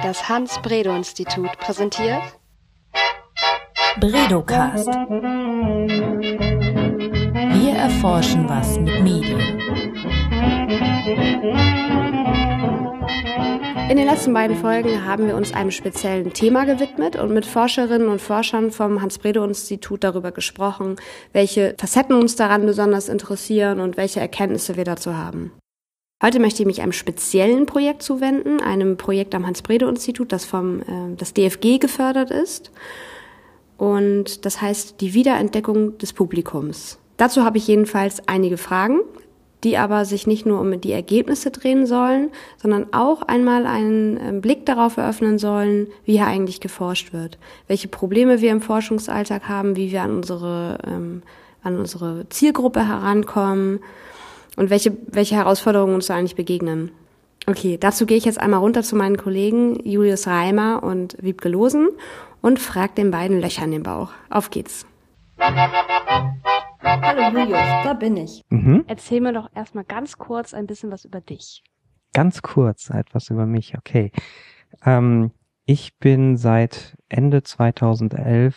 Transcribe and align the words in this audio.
Das 0.00 0.28
Hans-Bredow-Institut 0.28 1.58
präsentiert 1.58 2.22
Bredocast. 4.00 4.88
Wir 7.58 7.72
erforschen 7.74 8.48
was 8.48 8.78
mit 8.78 9.02
Medien. 9.02 9.40
In 13.90 13.98
den 13.98 14.06
letzten 14.06 14.32
beiden 14.32 14.56
Folgen 14.56 15.04
haben 15.04 15.26
wir 15.26 15.36
uns 15.36 15.52
einem 15.52 15.70
speziellen 15.70 16.32
Thema 16.32 16.64
gewidmet 16.64 17.16
und 17.16 17.34
mit 17.34 17.44
Forscherinnen 17.44 18.08
und 18.08 18.22
Forschern 18.22 18.70
vom 18.70 19.02
Hans-Bredow-Institut 19.02 20.02
darüber 20.02 20.32
gesprochen, 20.32 20.96
welche 21.32 21.74
Facetten 21.78 22.16
uns 22.16 22.34
daran 22.34 22.64
besonders 22.64 23.10
interessieren 23.10 23.80
und 23.80 23.98
welche 23.98 24.20
Erkenntnisse 24.20 24.76
wir 24.76 24.84
dazu 24.84 25.16
haben. 25.16 25.52
Heute 26.22 26.38
möchte 26.38 26.62
ich 26.62 26.66
mich 26.66 26.80
einem 26.82 26.92
speziellen 26.92 27.66
Projekt 27.66 28.00
zuwenden, 28.00 28.60
einem 28.60 28.96
Projekt 28.96 29.34
am 29.34 29.44
Hans-Bredow-Institut, 29.44 30.30
das 30.30 30.44
vom 30.44 30.80
äh, 30.82 31.16
das 31.16 31.34
DFG 31.34 31.78
gefördert 31.78 32.30
ist. 32.30 32.70
Und 33.76 34.46
das 34.46 34.62
heißt 34.62 35.00
die 35.00 35.14
Wiederentdeckung 35.14 35.98
des 35.98 36.12
Publikums. 36.12 37.00
Dazu 37.16 37.44
habe 37.44 37.58
ich 37.58 37.66
jedenfalls 37.66 38.28
einige 38.28 38.56
Fragen, 38.56 39.00
die 39.64 39.76
aber 39.76 40.04
sich 40.04 40.28
nicht 40.28 40.46
nur 40.46 40.60
um 40.60 40.80
die 40.80 40.92
Ergebnisse 40.92 41.50
drehen 41.50 41.86
sollen, 41.86 42.30
sondern 42.56 42.92
auch 42.92 43.22
einmal 43.22 43.66
einen 43.66 44.16
ähm, 44.20 44.40
Blick 44.40 44.64
darauf 44.64 44.98
eröffnen 44.98 45.40
sollen, 45.40 45.88
wie 46.04 46.12
hier 46.12 46.28
eigentlich 46.28 46.60
geforscht 46.60 47.12
wird, 47.12 47.36
welche 47.66 47.88
Probleme 47.88 48.40
wir 48.40 48.52
im 48.52 48.60
Forschungsalltag 48.60 49.48
haben, 49.48 49.74
wie 49.74 49.90
wir 49.90 50.02
an 50.02 50.14
unsere, 50.18 50.78
ähm, 50.86 51.22
an 51.64 51.80
unsere 51.80 52.28
Zielgruppe 52.28 52.86
herankommen 52.86 53.80
und 54.56 54.70
welche, 54.70 54.96
welche 55.08 55.34
Herausforderungen 55.34 55.94
uns 55.94 56.06
da 56.06 56.16
eigentlich 56.16 56.36
begegnen. 56.36 56.90
Okay, 57.46 57.76
dazu 57.78 58.06
gehe 58.06 58.16
ich 58.16 58.24
jetzt 58.24 58.40
einmal 58.40 58.60
runter 58.60 58.82
zu 58.82 58.94
meinen 58.94 59.16
Kollegen 59.16 59.84
Julius 59.84 60.26
Reimer 60.26 60.82
und 60.82 61.16
Wiebke 61.20 61.48
Losen 61.48 61.88
und 62.40 62.58
frage 62.58 62.94
den 62.94 63.10
beiden 63.10 63.40
Löcher 63.40 63.64
in 63.64 63.72
den 63.72 63.82
Bauch. 63.82 64.10
Auf 64.30 64.50
geht's. 64.50 64.86
Hallo 65.38 67.38
Julius, 67.38 67.84
da 67.84 67.94
bin 67.94 68.16
ich. 68.16 68.42
Mhm. 68.50 68.84
Erzähl 68.86 69.20
mir 69.20 69.32
doch 69.32 69.48
erstmal 69.54 69.84
ganz 69.84 70.18
kurz 70.18 70.54
ein 70.54 70.66
bisschen 70.66 70.90
was 70.90 71.04
über 71.04 71.20
dich. 71.20 71.64
Ganz 72.12 72.42
kurz 72.42 72.90
etwas 72.90 73.30
über 73.30 73.46
mich, 73.46 73.76
okay. 73.76 74.12
Ähm, 74.84 75.32
ich 75.64 75.98
bin 75.98 76.36
seit 76.36 76.96
Ende 77.08 77.42
2011 77.42 78.54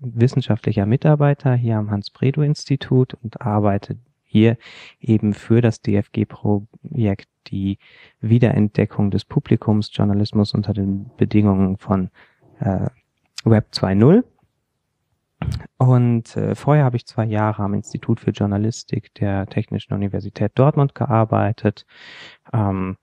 wissenschaftlicher 0.00 0.86
Mitarbeiter 0.86 1.54
hier 1.54 1.78
am 1.78 1.90
Hans-Bredow-Institut 1.90 3.14
und 3.14 3.40
arbeite 3.40 3.96
hier 4.28 4.56
eben 5.00 5.34
für 5.34 5.60
das 5.60 5.80
DFG-Projekt 5.80 7.28
die 7.48 7.78
Wiederentdeckung 8.20 9.10
des 9.10 9.24
Publikumsjournalismus 9.24 10.54
unter 10.54 10.74
den 10.74 11.10
Bedingungen 11.16 11.78
von 11.78 12.10
äh, 12.60 12.86
Web 13.44 13.68
2.0. 13.72 14.22
Und 15.78 16.36
äh, 16.36 16.54
vorher 16.54 16.84
habe 16.84 16.96
ich 16.96 17.06
zwei 17.06 17.24
Jahre 17.24 17.62
am 17.62 17.74
Institut 17.74 18.20
für 18.20 18.30
Journalistik 18.30 19.14
der 19.14 19.46
Technischen 19.46 19.94
Universität 19.94 20.52
Dortmund 20.56 20.94
gearbeitet, 20.94 21.86
ähm, 22.52 22.96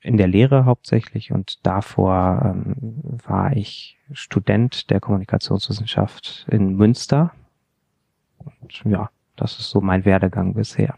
in 0.00 0.16
der 0.16 0.26
Lehre 0.26 0.64
hauptsächlich 0.64 1.32
und 1.32 1.64
davor 1.64 2.42
ähm, 2.44 3.00
war 3.24 3.56
ich 3.56 3.98
Student 4.12 4.90
der 4.90 5.00
Kommunikationswissenschaft 5.00 6.46
in 6.50 6.74
Münster. 6.74 7.32
Und 8.38 8.82
ja, 8.84 9.10
das 9.42 9.58
ist 9.58 9.70
so 9.70 9.80
mein 9.80 10.04
Werdegang 10.04 10.54
bisher. 10.54 10.94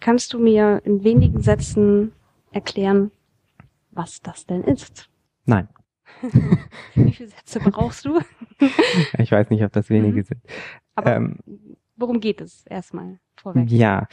Kannst 0.00 0.32
du 0.32 0.38
mir 0.38 0.80
in 0.84 1.04
wenigen 1.04 1.42
Sätzen 1.42 2.12
erklären, 2.52 3.10
was 3.90 4.22
das 4.22 4.46
denn 4.46 4.62
ist? 4.64 5.10
Nein. 5.44 5.68
Wie 6.94 7.12
viele 7.12 7.28
Sätze 7.28 7.60
brauchst 7.60 8.06
du? 8.06 8.20
ich 9.18 9.30
weiß 9.30 9.50
nicht, 9.50 9.62
ob 9.62 9.72
das 9.72 9.90
wenige 9.90 10.20
mhm. 10.20 10.24
sind. 10.24 10.40
Aber 10.94 11.16
ähm, 11.16 11.38
worum 11.96 12.20
geht 12.20 12.40
es 12.40 12.66
erstmal 12.66 13.18
vorweg? 13.36 13.70
Ja. 13.70 14.08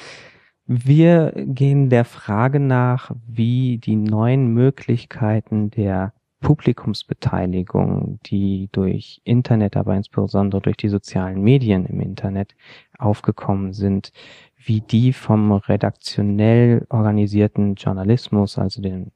Wir 0.65 1.31
gehen 1.35 1.89
der 1.89 2.03
Frage 2.03 2.59
nach, 2.59 3.11
wie 3.25 3.77
die 3.77 3.95
neuen 3.95 4.47
Möglichkeiten 4.53 5.71
der 5.71 6.13
Publikumsbeteiligung, 6.41 8.19
die 8.25 8.69
durch 8.71 9.21
Internet, 9.23 9.75
aber 9.75 9.95
insbesondere 9.95 10.61
durch 10.61 10.77
die 10.77 10.89
sozialen 10.89 11.41
Medien 11.41 11.85
im 11.85 11.99
Internet 11.99 12.55
aufgekommen 12.97 13.73
sind, 13.73 14.11
wie 14.55 14.81
die 14.81 15.13
vom 15.13 15.51
redaktionell 15.51 16.85
organisierten 16.89 17.75
Journalismus, 17.75 18.57
also 18.57 18.81
den 18.81 19.11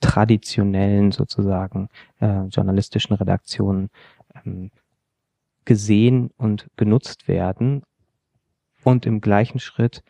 traditionellen 0.00 1.12
sozusagen 1.12 1.88
äh, 2.20 2.42
journalistischen 2.44 3.16
Redaktionen 3.16 3.90
ähm, 4.44 4.70
gesehen 5.64 6.30
und 6.36 6.68
genutzt 6.76 7.28
werden 7.28 7.82
und 8.82 9.06
im 9.06 9.20
gleichen 9.20 9.60
Schritt 9.60 10.02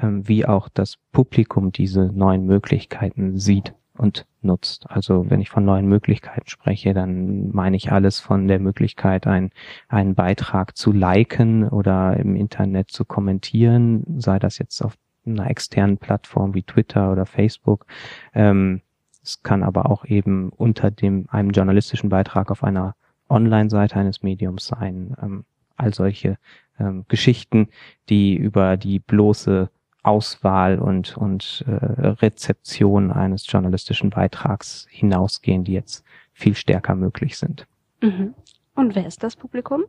ähm, 0.00 0.26
wie 0.26 0.44
auch 0.44 0.68
das 0.68 0.96
Publikum 1.12 1.72
diese 1.72 2.10
neuen 2.12 2.46
Möglichkeiten 2.46 3.38
sieht 3.38 3.74
und 3.98 4.26
nutzt. 4.42 4.86
Also 4.88 5.28
wenn 5.28 5.40
ich 5.40 5.50
von 5.50 5.64
neuen 5.64 5.86
Möglichkeiten 5.86 6.48
spreche, 6.48 6.94
dann 6.94 7.50
meine 7.50 7.76
ich 7.76 7.92
alles 7.92 8.20
von 8.20 8.48
der 8.48 8.60
Möglichkeit, 8.60 9.26
ein, 9.26 9.50
einen 9.88 10.14
Beitrag 10.14 10.76
zu 10.76 10.92
liken 10.92 11.68
oder 11.68 12.16
im 12.16 12.36
Internet 12.36 12.90
zu 12.90 13.04
kommentieren, 13.04 14.04
sei 14.18 14.38
das 14.38 14.58
jetzt 14.58 14.80
auf 14.82 14.94
einer 15.26 15.50
externen 15.50 15.98
Plattform 15.98 16.54
wie 16.54 16.62
Twitter 16.62 17.12
oder 17.12 17.26
Facebook. 17.26 17.86
Ähm, 18.34 18.80
es 19.22 19.42
kann 19.42 19.62
aber 19.62 19.90
auch 19.90 20.04
eben 20.04 20.50
unter 20.50 20.90
dem 20.90 21.26
einem 21.28 21.50
journalistischen 21.50 22.08
Beitrag 22.08 22.50
auf 22.50 22.64
einer 22.64 22.94
Online-Seite 23.28 23.96
eines 23.96 24.22
Mediums 24.22 24.66
sein. 24.66 25.14
Ähm, 25.20 25.44
all 25.76 25.92
solche 25.94 26.38
ähm, 26.78 27.04
Geschichten, 27.08 27.68
die 28.08 28.36
über 28.36 28.76
die 28.76 28.98
bloße 28.98 29.70
Auswahl 30.08 30.78
und, 30.78 31.16
und 31.16 31.64
äh, 31.66 31.72
Rezeption 31.72 33.12
eines 33.12 33.50
journalistischen 33.50 34.10
Beitrags 34.10 34.86
hinausgehen, 34.90 35.64
die 35.64 35.74
jetzt 35.74 36.04
viel 36.32 36.54
stärker 36.54 36.94
möglich 36.94 37.36
sind. 37.36 37.66
Mhm. 38.02 38.34
Und 38.74 38.94
wer 38.94 39.06
ist 39.06 39.22
das 39.22 39.36
Publikum? 39.36 39.84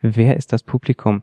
Wer 0.00 0.36
ist 0.36 0.52
das 0.52 0.62
Publikum? 0.62 1.22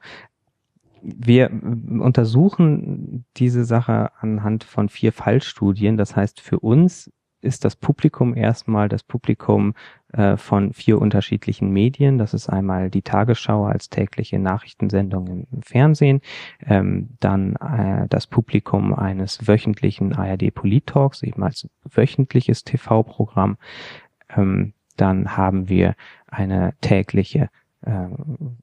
Wir 1.01 1.51
untersuchen 1.51 3.25
diese 3.37 3.63
Sache 3.63 4.11
anhand 4.19 4.63
von 4.63 4.89
vier 4.89 5.11
Fallstudien. 5.11 5.97
Das 5.97 6.15
heißt, 6.15 6.41
für 6.41 6.59
uns 6.59 7.11
ist 7.41 7.63
das 7.63 7.75
Publikum 7.75 8.35
erstmal 8.35 8.89
das 8.89 9.03
Publikum 9.03 9.75
äh, 10.15 10.37
von 10.37 10.71
vier 10.71 11.01
unterschiedlichen 11.01 11.71
Medien. 11.71 12.17
Das 12.17 12.33
ist 12.33 12.47
einmal 12.47 12.89
die 12.89 13.01
Tagesschau 13.01 13.65
als 13.65 13.89
tägliche 13.89 14.39
Nachrichtensendung 14.39 15.45
im 15.51 15.61
Fernsehen, 15.61 16.21
ähm, 16.65 17.09
dann 17.19 17.55
äh, 17.57 18.07
das 18.07 18.25
Publikum 18.25 18.93
eines 18.93 19.45
wöchentlichen 19.45 20.13
ARD 20.13 20.53
Polit-Talks, 20.53 21.21
eben 21.23 21.43
als 21.43 21.67
wöchentliches 21.83 22.63
TV-Programm. 22.63 23.57
Ähm, 24.35 24.73
dann 24.95 25.35
haben 25.35 25.67
wir 25.67 25.95
eine 26.27 26.73
tägliche 26.79 27.49
äh, 27.81 28.07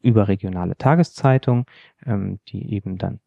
überregionale 0.01 0.77
Tageszeitung, 0.77 1.67
ähm, 2.07 2.39
die 2.49 2.73
eben 2.73 2.97
dann 2.97 3.21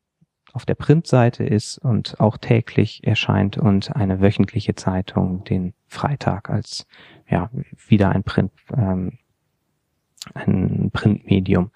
auf 0.56 0.66
der 0.66 0.76
Printseite 0.76 1.44
ist 1.44 1.78
und 1.78 2.20
auch 2.20 2.38
täglich 2.38 3.04
erscheint 3.04 3.58
und 3.58 3.96
eine 3.96 4.22
wöchentliche 4.22 4.74
Zeitung 4.74 5.44
den 5.44 5.74
Freitag 5.88 6.50
als 6.50 6.88
ja 7.30 7.50
wieder 7.88 8.10
ein 8.10 8.24
Print 8.24 8.52
ähm, 8.76 9.20
ein 10.34 10.90
Printmedium. 10.92 11.72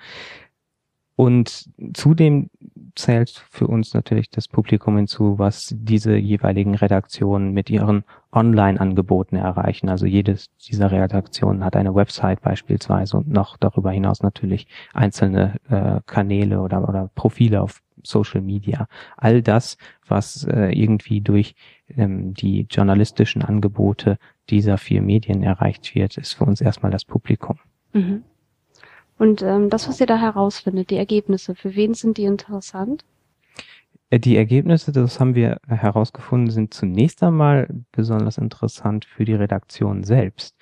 Und 1.15 1.69
zudem 1.93 2.49
zählt 2.95 3.45
für 3.49 3.67
uns 3.67 3.93
natürlich 3.93 4.29
das 4.29 4.47
Publikum 4.47 4.95
hinzu, 4.95 5.37
was 5.37 5.75
diese 5.77 6.15
jeweiligen 6.15 6.75
Redaktionen 6.75 7.51
mit 7.51 7.69
ihren 7.69 8.05
Online-Angeboten 8.31 9.35
erreichen. 9.35 9.89
Also 9.89 10.05
jedes 10.05 10.55
dieser 10.57 10.91
Redaktionen 10.91 11.65
hat 11.65 11.75
eine 11.75 11.93
Website 11.93 12.41
beispielsweise 12.41 13.17
und 13.17 13.27
noch 13.27 13.57
darüber 13.57 13.91
hinaus 13.91 14.23
natürlich 14.23 14.67
einzelne 14.93 15.55
äh, 15.69 15.99
Kanäle 16.05 16.61
oder, 16.61 16.87
oder 16.87 17.09
Profile 17.15 17.61
auf 17.61 17.81
Social 18.03 18.41
Media. 18.41 18.87
All 19.17 19.41
das, 19.41 19.77
was 20.07 20.45
äh, 20.45 20.71
irgendwie 20.71 21.21
durch 21.21 21.55
ähm, 21.95 22.33
die 22.33 22.67
journalistischen 22.69 23.41
Angebote 23.41 24.17
dieser 24.49 24.77
vier 24.77 25.01
Medien 25.01 25.43
erreicht 25.43 25.95
wird, 25.95 26.17
ist 26.17 26.33
für 26.33 26.45
uns 26.45 26.61
erstmal 26.61 26.91
das 26.91 27.05
Publikum. 27.05 27.59
Mhm. 27.93 28.23
Und 29.17 29.41
ähm, 29.41 29.69
das, 29.69 29.87
was 29.87 29.99
ihr 29.99 30.07
da 30.07 30.17
herausfindet, 30.17 30.89
die 30.89 30.97
Ergebnisse, 30.97 31.53
für 31.53 31.75
wen 31.75 31.93
sind 31.93 32.17
die 32.17 32.23
interessant? 32.23 33.03
Äh, 34.09 34.19
die 34.19 34.37
Ergebnisse, 34.37 34.91
das 34.91 35.19
haben 35.19 35.35
wir 35.35 35.59
herausgefunden, 35.67 36.49
sind 36.49 36.73
zunächst 36.73 37.21
einmal 37.23 37.67
besonders 37.91 38.37
interessant 38.37 39.05
für 39.05 39.25
die 39.25 39.33
Redaktion 39.33 40.03
selbst. 40.03 40.55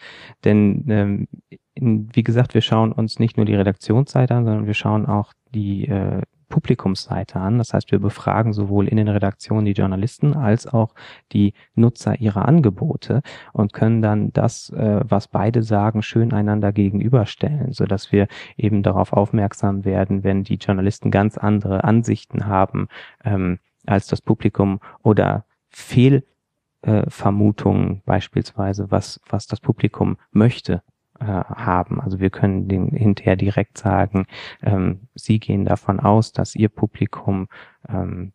Denn 0.44 0.86
ähm, 0.89 1.28
wie 1.75 2.24
gesagt, 2.24 2.54
wir 2.54 2.62
schauen 2.62 2.92
uns 2.92 3.19
nicht 3.19 3.38
nur 3.38 3.45
die 3.45 3.56
Redaktionszeit 3.56 4.31
an, 4.31 4.45
sondern 4.45 4.66
wir 4.66 4.74
schauen 4.74 5.06
auch 5.06 5.34
die 5.54 5.88
äh, 5.88 6.22
Publikumsseite 6.50 7.40
an. 7.40 7.58
Das 7.58 7.74
heißt, 7.74 7.92
wir 7.92 7.98
befragen 8.00 8.54
sowohl 8.54 8.88
in 8.88 8.98
den 8.98 9.08
Redaktionen 9.08 9.66
die 9.66 9.74
Journalisten 9.74 10.36
als 10.36 10.68
auch 10.68 10.94
die 11.32 11.54
Nutzer 11.76 12.20
ihrer 12.20 12.48
Angebote 12.48 13.22
und 13.54 13.74
können 13.74 14.02
dann 14.02 14.34
das, 14.34 14.70
äh, 14.70 15.02
was 15.04 15.28
beide 15.28 15.62
sagen, 15.64 16.02
schön 16.02 16.34
einander 16.34 16.72
gegenüberstellen, 16.72 17.74
so 17.74 17.86
dass 17.86 18.12
wir 18.12 18.28
eben 18.56 18.82
darauf 18.84 19.14
aufmerksam 19.14 19.86
werden, 19.86 20.24
wenn 20.24 20.44
die 20.44 20.56
Journalisten 20.56 21.12
ganz 21.12 21.38
andere 21.38 21.84
Ansichten 21.84 22.48
haben 22.48 22.88
ähm, 23.24 23.60
als 23.86 24.08
das 24.08 24.22
Publikum 24.22 24.80
oder 25.04 25.46
Fehlvermutungen 25.70 28.02
beispielsweise, 28.06 28.90
was, 28.92 29.22
was 29.30 29.48
das 29.48 29.60
Publikum 29.60 30.18
möchte 30.32 30.82
äh, 31.19 31.25
haben. 31.25 32.02
Also 32.02 32.19
wir 32.19 32.30
können 32.30 32.68
den 32.68 32.90
hinterher 32.90 33.36
direkt 33.36 33.78
sagen, 33.78 34.25
ähm, 34.62 35.08
Sie 35.16 35.40
gehen 35.40 35.66
davon 35.66 36.00
aus, 36.00 36.31
dass 36.31 36.56
Ihr 36.56 36.69
Publikum 36.69 37.48
ähm, 37.88 38.34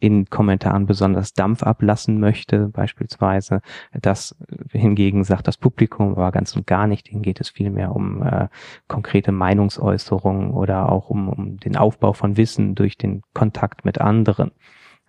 in 0.00 0.30
Kommentaren 0.30 0.86
besonders 0.86 1.34
Dampf 1.34 1.62
ablassen 1.62 2.20
möchte, 2.20 2.68
beispielsweise. 2.68 3.62
Das 4.00 4.36
hingegen 4.70 5.24
sagt 5.24 5.48
das 5.48 5.56
Publikum 5.56 6.12
aber 6.12 6.30
ganz 6.30 6.54
und 6.54 6.66
gar 6.66 6.86
nicht. 6.86 7.10
Ihnen 7.10 7.22
geht 7.22 7.40
es 7.40 7.50
vielmehr 7.50 7.94
um 7.94 8.22
äh, 8.22 8.48
konkrete 8.86 9.32
Meinungsäußerungen 9.32 10.52
oder 10.52 10.92
auch 10.92 11.10
um, 11.10 11.28
um 11.28 11.56
den 11.58 11.76
Aufbau 11.76 12.12
von 12.12 12.36
Wissen 12.36 12.76
durch 12.76 12.96
den 12.96 13.22
Kontakt 13.34 13.84
mit 13.84 14.00
anderen. 14.00 14.52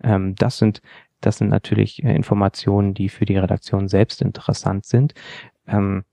Ähm, 0.02 0.36
das 0.36 0.58
sind 0.58 0.82
das 1.22 1.38
sind 1.38 1.50
natürlich 1.50 2.04
äh, 2.04 2.16
Informationen, 2.16 2.94
die 2.94 3.10
für 3.10 3.26
die 3.26 3.38
Redaktion 3.38 3.88
selbst 3.88 4.22
interessant 4.22 4.86
sind. 4.86 5.14
Ähm, 5.68 6.04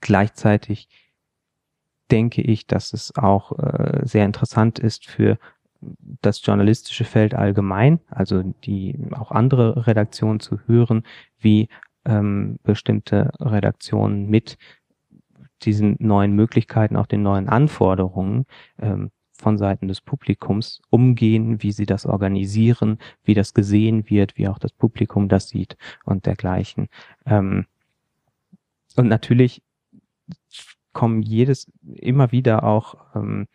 Gleichzeitig 0.00 0.88
denke 2.10 2.42
ich, 2.42 2.66
dass 2.66 2.92
es 2.92 3.16
auch 3.16 3.58
äh, 3.58 4.00
sehr 4.04 4.24
interessant 4.24 4.78
ist 4.78 5.06
für 5.06 5.38
das 6.20 6.44
journalistische 6.44 7.04
Feld 7.04 7.34
allgemein, 7.34 8.00
also 8.08 8.42
die 8.64 8.98
auch 9.12 9.30
andere 9.30 9.86
Redaktionen 9.86 10.40
zu 10.40 10.58
hören, 10.66 11.04
wie 11.38 11.68
ähm, 12.04 12.58
bestimmte 12.62 13.30
Redaktionen 13.40 14.28
mit 14.28 14.58
diesen 15.62 15.96
neuen 15.98 16.32
Möglichkeiten, 16.32 16.96
auch 16.96 17.06
den 17.06 17.22
neuen 17.22 17.48
Anforderungen 17.48 18.46
ähm, 18.78 19.10
von 19.32 19.56
Seiten 19.56 19.88
des 19.88 20.00
Publikums 20.00 20.80
umgehen, 20.90 21.62
wie 21.62 21.72
sie 21.72 21.86
das 21.86 22.04
organisieren, 22.04 22.98
wie 23.24 23.34
das 23.34 23.54
gesehen 23.54 24.08
wird, 24.10 24.36
wie 24.36 24.48
auch 24.48 24.58
das 24.58 24.72
Publikum 24.72 25.28
das 25.28 25.48
sieht 25.48 25.76
und 26.04 26.26
dergleichen. 26.26 26.88
Ähm, 27.24 27.66
und 28.96 29.08
natürlich 29.08 29.62
kommen 30.92 31.22
jedes 31.22 31.70
immer 31.82 32.32
wieder 32.32 32.64
auch 32.64 32.96
ähm, 33.14 33.46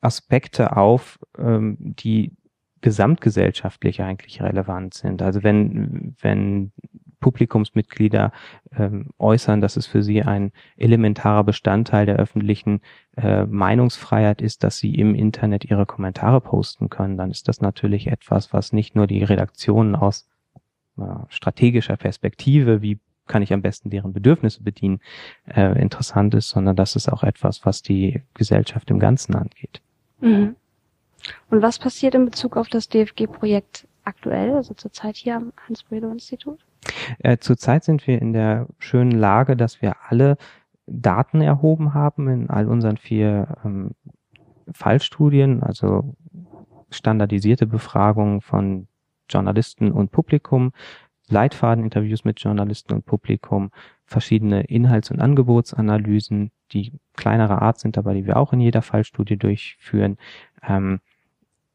Aspekte 0.00 0.76
auf, 0.76 1.18
ähm, 1.38 1.76
die 1.78 2.36
gesamtgesellschaftlich 2.80 4.02
eigentlich 4.02 4.42
relevant 4.42 4.94
sind. 4.94 5.22
Also 5.22 5.44
wenn, 5.44 6.16
wenn 6.20 6.72
Publikumsmitglieder 7.20 8.32
ähm, 8.76 9.10
äußern, 9.18 9.62
dass 9.62 9.76
es 9.76 9.86
für 9.86 10.02
sie 10.02 10.22
ein 10.22 10.52
elementarer 10.76 11.44
Bestandteil 11.44 12.04
der 12.04 12.16
öffentlichen 12.16 12.80
äh, 13.16 13.46
Meinungsfreiheit 13.46 14.42
ist, 14.42 14.64
dass 14.64 14.78
sie 14.78 14.94
im 14.96 15.14
Internet 15.14 15.64
ihre 15.64 15.86
Kommentare 15.86 16.40
posten 16.42 16.90
können, 16.90 17.16
dann 17.16 17.30
ist 17.30 17.46
das 17.48 17.60
natürlich 17.60 18.08
etwas, 18.08 18.52
was 18.52 18.72
nicht 18.72 18.96
nur 18.96 19.06
die 19.06 19.22
Redaktionen 19.22 19.94
aus 19.94 20.28
äh, 20.98 21.04
strategischer 21.28 21.96
Perspektive, 21.96 22.82
wie 22.82 22.98
kann 23.32 23.42
ich 23.42 23.54
am 23.54 23.62
besten 23.62 23.88
deren 23.88 24.12
Bedürfnisse 24.12 24.62
bedienen, 24.62 25.00
äh, 25.46 25.80
interessant 25.80 26.34
ist, 26.34 26.50
sondern 26.50 26.76
das 26.76 26.96
ist 26.96 27.08
auch 27.08 27.22
etwas, 27.22 27.64
was 27.64 27.80
die 27.80 28.20
Gesellschaft 28.34 28.90
im 28.90 28.98
Ganzen 28.98 29.34
angeht. 29.34 29.80
Mhm. 30.20 30.54
Und 31.48 31.62
was 31.62 31.78
passiert 31.78 32.14
in 32.14 32.26
Bezug 32.26 32.58
auf 32.58 32.68
das 32.68 32.90
DFG-Projekt 32.90 33.88
aktuell, 34.04 34.50
also 34.54 34.74
zurzeit 34.74 35.16
hier 35.16 35.36
am 35.36 35.54
Hans-Bredow-Institut? 35.66 36.58
Äh, 37.20 37.38
zurzeit 37.38 37.84
sind 37.84 38.06
wir 38.06 38.20
in 38.20 38.34
der 38.34 38.66
schönen 38.78 39.12
Lage, 39.12 39.56
dass 39.56 39.80
wir 39.80 39.94
alle 40.08 40.36
Daten 40.86 41.40
erhoben 41.40 41.94
haben 41.94 42.28
in 42.28 42.50
all 42.50 42.68
unseren 42.68 42.98
vier 42.98 43.56
ähm, 43.64 43.92
Fallstudien, 44.74 45.62
also 45.62 46.14
standardisierte 46.90 47.66
Befragungen 47.66 48.42
von 48.42 48.88
Journalisten 49.30 49.90
und 49.90 50.10
Publikum, 50.10 50.72
Leitfadeninterviews 51.32 52.24
mit 52.24 52.40
Journalisten 52.40 52.92
und 52.92 53.06
Publikum, 53.06 53.70
verschiedene 54.04 54.62
Inhalts- 54.64 55.10
und 55.10 55.20
Angebotsanalysen, 55.20 56.50
die 56.72 56.92
kleinerer 57.16 57.62
Art 57.62 57.78
sind, 57.78 57.98
aber 57.98 58.14
die 58.14 58.26
wir 58.26 58.36
auch 58.36 58.52
in 58.52 58.60
jeder 58.60 58.82
Fallstudie 58.82 59.36
durchführen. 59.36 60.18
Ähm, 60.66 61.00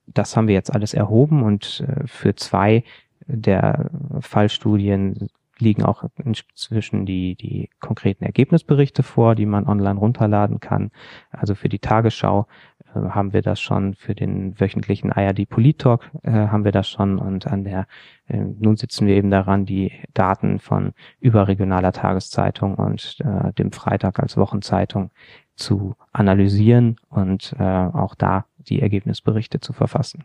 das 0.05 0.37
haben 0.37 0.47
wir 0.47 0.55
jetzt 0.55 0.73
alles 0.73 0.93
erhoben 0.93 1.43
und 1.43 1.83
äh, 1.85 2.07
für 2.07 2.35
zwei 2.35 2.83
der 3.27 3.91
Fallstudien 4.21 5.29
liegen 5.59 5.83
auch 5.83 6.03
inzwischen 6.23 7.05
die, 7.05 7.35
die 7.35 7.69
konkreten 7.79 8.23
Ergebnisberichte 8.23 9.03
vor, 9.03 9.35
die 9.35 9.45
man 9.45 9.67
online 9.67 9.99
runterladen 9.99 10.59
kann. 10.59 10.91
Also 11.31 11.55
für 11.55 11.69
die 11.69 11.79
Tagesschau 11.79 12.47
äh, 12.95 12.99
haben 13.09 13.33
wir 13.33 13.41
das 13.41 13.59
schon, 13.59 13.95
für 13.95 14.15
den 14.15 14.59
wöchentlichen 14.59 15.11
IRD 15.11 15.49
Polit-Talk 15.49 16.09
äh, 16.23 16.31
haben 16.31 16.63
wir 16.65 16.71
das 16.71 16.89
schon 16.89 17.19
und 17.19 17.47
an 17.47 17.63
der, 17.63 17.87
äh, 18.27 18.37
nun 18.37 18.75
sitzen 18.77 19.07
wir 19.07 19.15
eben 19.15 19.29
daran, 19.29 19.65
die 19.65 19.91
Daten 20.13 20.59
von 20.59 20.93
überregionaler 21.19 21.91
Tageszeitung 21.91 22.75
und 22.75 23.17
äh, 23.21 23.53
dem 23.53 23.71
Freitag 23.71 24.19
als 24.19 24.37
Wochenzeitung 24.37 25.11
zu 25.55 25.95
analysieren 26.11 26.97
und 27.09 27.53
äh, 27.59 27.63
auch 27.63 28.15
da 28.15 28.45
die 28.57 28.81
Ergebnisberichte 28.81 29.59
zu 29.59 29.73
verfassen. 29.73 30.23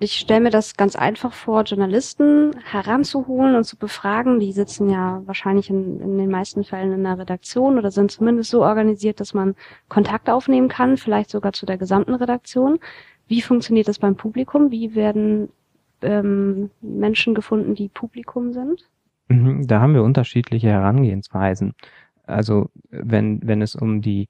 Ich 0.00 0.12
stelle 0.12 0.40
mir 0.40 0.50
das 0.50 0.76
ganz 0.76 0.94
einfach 0.94 1.32
vor, 1.32 1.64
Journalisten 1.64 2.52
heranzuholen 2.62 3.56
und 3.56 3.64
zu 3.64 3.76
befragen. 3.76 4.38
Die 4.38 4.52
sitzen 4.52 4.88
ja 4.88 5.22
wahrscheinlich 5.26 5.70
in, 5.70 6.00
in 6.00 6.18
den 6.18 6.30
meisten 6.30 6.62
Fällen 6.62 6.92
in 6.92 7.02
der 7.02 7.18
Redaktion 7.18 7.78
oder 7.78 7.90
sind 7.90 8.12
zumindest 8.12 8.50
so 8.50 8.62
organisiert, 8.62 9.18
dass 9.18 9.34
man 9.34 9.56
Kontakt 9.88 10.30
aufnehmen 10.30 10.68
kann, 10.68 10.98
vielleicht 10.98 11.30
sogar 11.30 11.52
zu 11.52 11.66
der 11.66 11.78
gesamten 11.78 12.14
Redaktion. 12.14 12.78
Wie 13.26 13.42
funktioniert 13.42 13.88
das 13.88 13.98
beim 13.98 14.14
Publikum? 14.14 14.70
Wie 14.70 14.94
werden 14.94 15.48
ähm, 16.02 16.70
Menschen 16.80 17.34
gefunden, 17.34 17.74
die 17.74 17.88
Publikum 17.88 18.52
sind? 18.52 18.88
Mhm, 19.28 19.66
da 19.66 19.80
haben 19.80 19.94
wir 19.94 20.04
unterschiedliche 20.04 20.68
Herangehensweisen. 20.68 21.74
Also 22.24 22.70
wenn, 22.90 23.40
wenn 23.42 23.62
es 23.62 23.74
um 23.74 24.00
die 24.00 24.28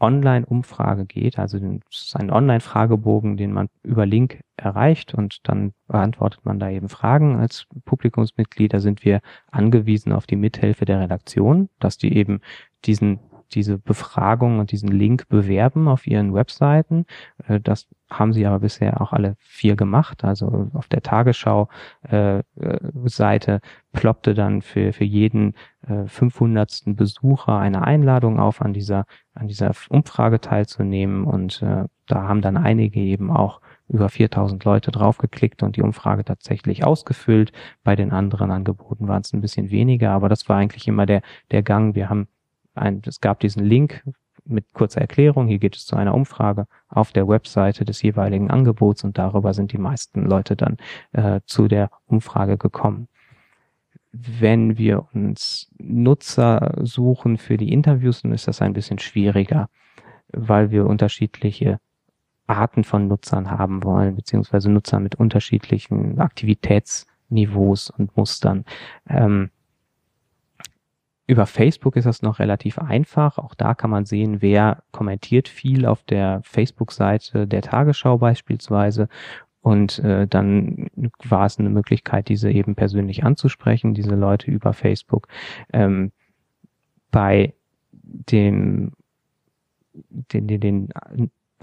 Online-Umfrage 0.00 1.06
geht, 1.06 1.38
also 1.38 1.58
ein 1.58 2.30
Online-Fragebogen, 2.30 3.36
den 3.36 3.52
man 3.52 3.68
über 3.82 4.06
Link 4.06 4.40
erreicht 4.56 5.14
und 5.14 5.40
dann 5.48 5.72
beantwortet 5.88 6.44
man 6.44 6.58
da 6.58 6.70
eben 6.70 6.88
Fragen. 6.88 7.38
Als 7.38 7.66
Publikumsmitglieder 7.84 8.80
sind 8.80 9.04
wir 9.04 9.20
angewiesen 9.50 10.12
auf 10.12 10.26
die 10.26 10.36
Mithilfe 10.36 10.84
der 10.84 11.00
Redaktion, 11.00 11.68
dass 11.80 11.98
die 11.98 12.16
eben 12.16 12.40
diesen 12.84 13.20
diese 13.52 13.78
Befragung 13.78 14.58
und 14.58 14.72
diesen 14.72 14.90
Link 14.90 15.28
bewerben 15.28 15.88
auf 15.88 16.06
ihren 16.06 16.34
Webseiten. 16.34 17.06
Äh, 17.46 17.60
das 17.60 17.86
haben 18.10 18.32
sie 18.32 18.46
aber 18.46 18.60
bisher 18.60 19.00
auch 19.00 19.12
alle 19.12 19.36
vier 19.38 19.76
gemacht. 19.76 20.24
Also 20.24 20.70
auf 20.72 20.88
der 20.88 21.02
Tagesschau-Seite 21.02 23.52
äh, 23.52 23.60
ploppte 23.92 24.34
dann 24.34 24.62
für, 24.62 24.92
für 24.92 25.04
jeden 25.04 25.54
äh, 25.86 26.06
500. 26.06 26.82
Besucher 26.86 27.58
eine 27.58 27.86
Einladung 27.86 28.40
auf, 28.40 28.62
an 28.62 28.72
dieser, 28.72 29.04
an 29.34 29.48
dieser 29.48 29.72
Umfrage 29.90 30.40
teilzunehmen. 30.40 31.24
Und 31.24 31.62
äh, 31.62 31.84
da 32.06 32.22
haben 32.22 32.40
dann 32.40 32.56
einige 32.56 33.00
eben 33.00 33.30
auch 33.30 33.60
über 33.88 34.08
4000 34.08 34.64
Leute 34.64 34.90
draufgeklickt 34.90 35.62
und 35.62 35.76
die 35.76 35.82
Umfrage 35.82 36.24
tatsächlich 36.24 36.84
ausgefüllt. 36.84 37.52
Bei 37.84 37.96
den 37.96 38.12
anderen 38.12 38.50
Angeboten 38.50 39.08
waren 39.08 39.22
es 39.22 39.32
ein 39.32 39.40
bisschen 39.40 39.70
weniger, 39.70 40.10
aber 40.10 40.28
das 40.28 40.48
war 40.48 40.56
eigentlich 40.56 40.88
immer 40.88 41.06
der, 41.06 41.22
der 41.50 41.62
Gang. 41.62 41.94
Wir 41.94 42.08
haben 42.08 42.28
ein, 42.74 43.02
es 43.06 43.20
gab 43.20 43.40
diesen 43.40 43.64
Link 43.64 44.04
mit 44.48 44.72
kurzer 44.72 45.00
Erklärung. 45.00 45.46
Hier 45.46 45.58
geht 45.58 45.76
es 45.76 45.86
zu 45.86 45.96
einer 45.96 46.14
Umfrage 46.14 46.66
auf 46.88 47.12
der 47.12 47.28
Webseite 47.28 47.84
des 47.84 48.02
jeweiligen 48.02 48.50
Angebots 48.50 49.04
und 49.04 49.18
darüber 49.18 49.54
sind 49.54 49.72
die 49.72 49.78
meisten 49.78 50.24
Leute 50.24 50.56
dann 50.56 50.76
äh, 51.12 51.40
zu 51.46 51.68
der 51.68 51.90
Umfrage 52.06 52.56
gekommen. 52.56 53.08
Wenn 54.12 54.78
wir 54.78 55.06
uns 55.12 55.70
Nutzer 55.78 56.74
suchen 56.82 57.36
für 57.36 57.56
die 57.56 57.72
Interviews, 57.72 58.22
dann 58.22 58.32
ist 58.32 58.48
das 58.48 58.62
ein 58.62 58.72
bisschen 58.72 58.98
schwieriger, 58.98 59.68
weil 60.32 60.70
wir 60.70 60.86
unterschiedliche 60.86 61.78
Arten 62.46 62.84
von 62.84 63.06
Nutzern 63.06 63.50
haben 63.50 63.84
wollen, 63.84 64.16
beziehungsweise 64.16 64.70
Nutzer 64.70 65.00
mit 65.00 65.16
unterschiedlichen 65.16 66.18
Aktivitätsniveaus 66.18 67.90
und 67.90 68.16
Mustern. 68.16 68.64
Ähm, 69.08 69.50
über 71.28 71.46
Facebook 71.46 71.94
ist 71.96 72.06
das 72.06 72.22
noch 72.22 72.38
relativ 72.38 72.78
einfach. 72.78 73.36
Auch 73.36 73.54
da 73.54 73.74
kann 73.74 73.90
man 73.90 74.06
sehen, 74.06 74.40
wer 74.40 74.82
kommentiert 74.92 75.46
viel 75.48 75.84
auf 75.84 76.02
der 76.02 76.40
Facebook-Seite 76.42 77.46
der 77.46 77.60
Tagesschau 77.60 78.16
beispielsweise. 78.16 79.08
Und 79.60 79.98
äh, 79.98 80.26
dann 80.26 80.88
war 81.22 81.44
es 81.44 81.58
eine 81.58 81.68
Möglichkeit, 81.68 82.28
diese 82.30 82.50
eben 82.50 82.74
persönlich 82.74 83.24
anzusprechen, 83.24 83.92
diese 83.92 84.14
Leute 84.14 84.50
über 84.50 84.72
Facebook. 84.72 85.28
Ähm, 85.72 86.12
bei 87.10 87.52
dem 87.92 88.92
den, 89.92 90.46
den, 90.46 90.60
den 90.60 90.88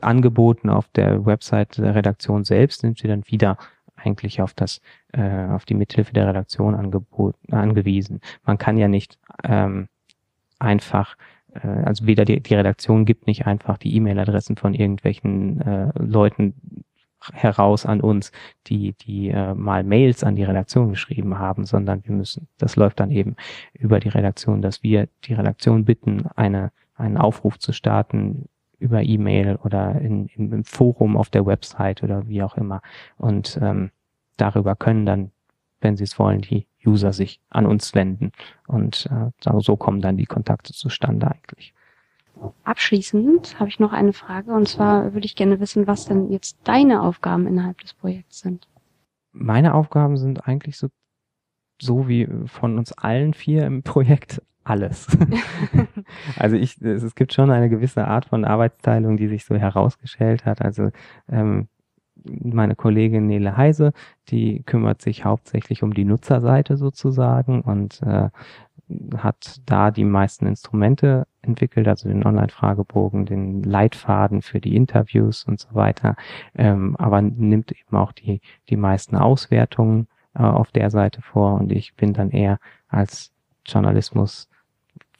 angeboten 0.02 0.70
auf 0.70 0.88
der 0.90 1.26
Website 1.26 1.80
der 1.80 1.96
Redaktion 1.96 2.44
selbst, 2.44 2.82
sind 2.82 3.00
sie 3.00 3.08
dann 3.08 3.24
wieder 3.28 3.58
eigentlich 4.06 4.42
auf 4.42 4.54
das, 4.54 4.82
äh, 5.14 5.46
auf 5.48 5.66
die 5.66 5.74
Mithilfe 5.74 6.14
der 6.14 6.28
Redaktion 6.28 6.76
angeboten, 6.76 7.54
angewiesen. 7.54 8.22
Man 8.46 8.58
kann 8.58 8.78
ja 8.78 8.88
nicht 8.88 9.18
ähm, 9.44 9.88
einfach 10.60 11.16
äh, 11.54 11.68
also 11.68 12.06
weder 12.06 12.26
die, 12.26 12.42
die 12.42 12.56
Redaktion 12.56 13.06
gibt 13.06 13.28
nicht 13.28 13.48
einfach 13.48 13.78
die 13.78 13.96
E-Mail-Adressen 13.96 14.56
von 14.58 14.74
irgendwelchen 14.74 15.62
äh, 15.62 15.92
Leuten 15.98 16.54
heraus 17.34 17.86
an 17.86 18.02
uns, 18.02 18.32
die 18.68 18.94
die 18.94 19.30
äh, 19.30 19.56
mal 19.56 19.84
Mails 19.84 20.24
an 20.24 20.36
die 20.36 20.44
Redaktion 20.44 20.90
geschrieben 20.90 21.40
haben, 21.40 21.66
sondern 21.66 22.06
wir 22.06 22.14
müssen, 22.14 22.48
das 22.58 22.76
läuft 22.76 23.00
dann 23.00 23.10
eben 23.10 23.36
über 23.74 24.00
die 24.00 24.10
Redaktion, 24.10 24.62
dass 24.62 24.84
wir 24.84 25.08
die 25.24 25.34
Redaktion 25.34 25.86
bitten, 25.86 26.28
eine 26.36 26.72
einen 26.98 27.18
Aufruf 27.18 27.60
zu 27.60 27.74
starten 27.74 28.48
über 28.80 29.04
E-Mail 29.04 29.58
oder 29.64 30.00
in, 30.02 30.28
im, 30.36 30.54
im, 30.54 30.64
Forum 30.64 31.18
auf 31.18 31.30
der 31.30 31.46
Website 31.46 32.04
oder 32.04 32.28
wie 32.28 32.44
auch 32.44 32.58
immer. 32.58 32.82
Und 33.18 33.60
ähm, 33.62 33.92
darüber 34.38 34.76
können 34.76 35.06
dann, 35.06 35.32
wenn 35.82 35.98
sie 35.98 36.04
es 36.04 36.18
wollen, 36.20 36.42
die 36.42 36.68
User 36.86 37.14
sich 37.14 37.40
an 37.50 37.66
uns 37.66 37.96
wenden. 37.96 38.32
Und 38.68 39.10
äh, 39.12 39.60
so 39.60 39.76
kommen 39.76 40.02
dann 40.02 40.18
die 40.18 40.26
Kontakte 40.26 40.74
zustande 40.74 41.30
eigentlich. 41.30 41.74
Abschließend 42.64 43.60
habe 43.60 43.70
ich 43.70 43.80
noch 43.80 43.94
eine 43.94 44.12
Frage 44.12 44.52
und 44.52 44.68
zwar 44.68 45.14
würde 45.14 45.26
ich 45.26 45.38
gerne 45.38 45.60
wissen, 45.62 45.88
was 45.88 46.06
denn 46.06 46.30
jetzt 46.32 46.58
deine 46.66 47.02
Aufgaben 47.02 47.48
innerhalb 47.48 47.80
des 47.80 47.94
Projekts 47.94 48.40
sind. 48.40 48.68
Meine 49.32 49.74
Aufgaben 49.74 50.18
sind 50.18 50.46
eigentlich 50.46 50.78
so, 50.78 50.90
so 51.82 52.10
wie 52.10 52.28
von 52.48 52.78
uns 52.78 52.92
allen 52.92 53.34
vier 53.34 53.66
im 53.66 53.84
Projekt 53.84 54.42
alles. 54.66 55.08
also 56.38 56.56
ich, 56.56 56.82
es, 56.82 57.16
gibt 57.16 57.34
schon 57.34 57.52
eine 57.52 57.70
gewisse 57.70 58.08
Art 58.08 58.26
von 58.26 58.46
Arbeitsteilung, 58.46 59.18
die 59.18 59.28
sich 59.28 59.46
so 59.46 59.56
herausgestellt 59.56 60.46
hat. 60.46 60.62
Also 60.62 60.90
ähm, 61.30 61.68
meine 62.24 62.76
Kollegin 62.76 63.28
Nele 63.28 63.58
Heise, 63.58 63.94
die 64.30 64.64
kümmert 64.64 65.02
sich 65.02 65.26
hauptsächlich 65.26 65.84
um 65.84 65.94
die 65.94 66.06
Nutzerseite 66.06 66.78
sozusagen 66.78 67.62
und 67.62 68.02
äh, 68.04 68.30
hat 69.18 69.62
da 69.66 69.92
die 69.92 70.04
meisten 70.06 70.46
Instrumente 70.46 71.28
entwickelt, 71.42 71.88
also 71.88 72.08
den 72.08 72.26
Online-Fragebogen, 72.26 73.26
den 73.26 73.64
Leitfaden 73.64 74.42
für 74.42 74.60
die 74.60 74.76
Interviews 74.76 75.44
und 75.46 75.60
so 75.60 75.74
weiter, 75.74 76.16
ähm, 76.56 76.96
aber 76.98 77.22
nimmt 77.22 77.72
eben 77.72 77.98
auch 77.98 78.12
die, 78.12 78.42
die 78.70 78.78
meisten 78.78 79.16
Auswertungen 79.16 80.08
äh, 80.36 80.44
auf 80.44 80.72
der 80.72 80.90
Seite 80.90 81.22
vor 81.22 81.56
und 81.56 81.72
ich 81.72 81.96
bin 81.96 82.14
dann 82.14 82.30
eher 82.30 82.60
als 82.88 83.32
Journalismus 83.66 84.50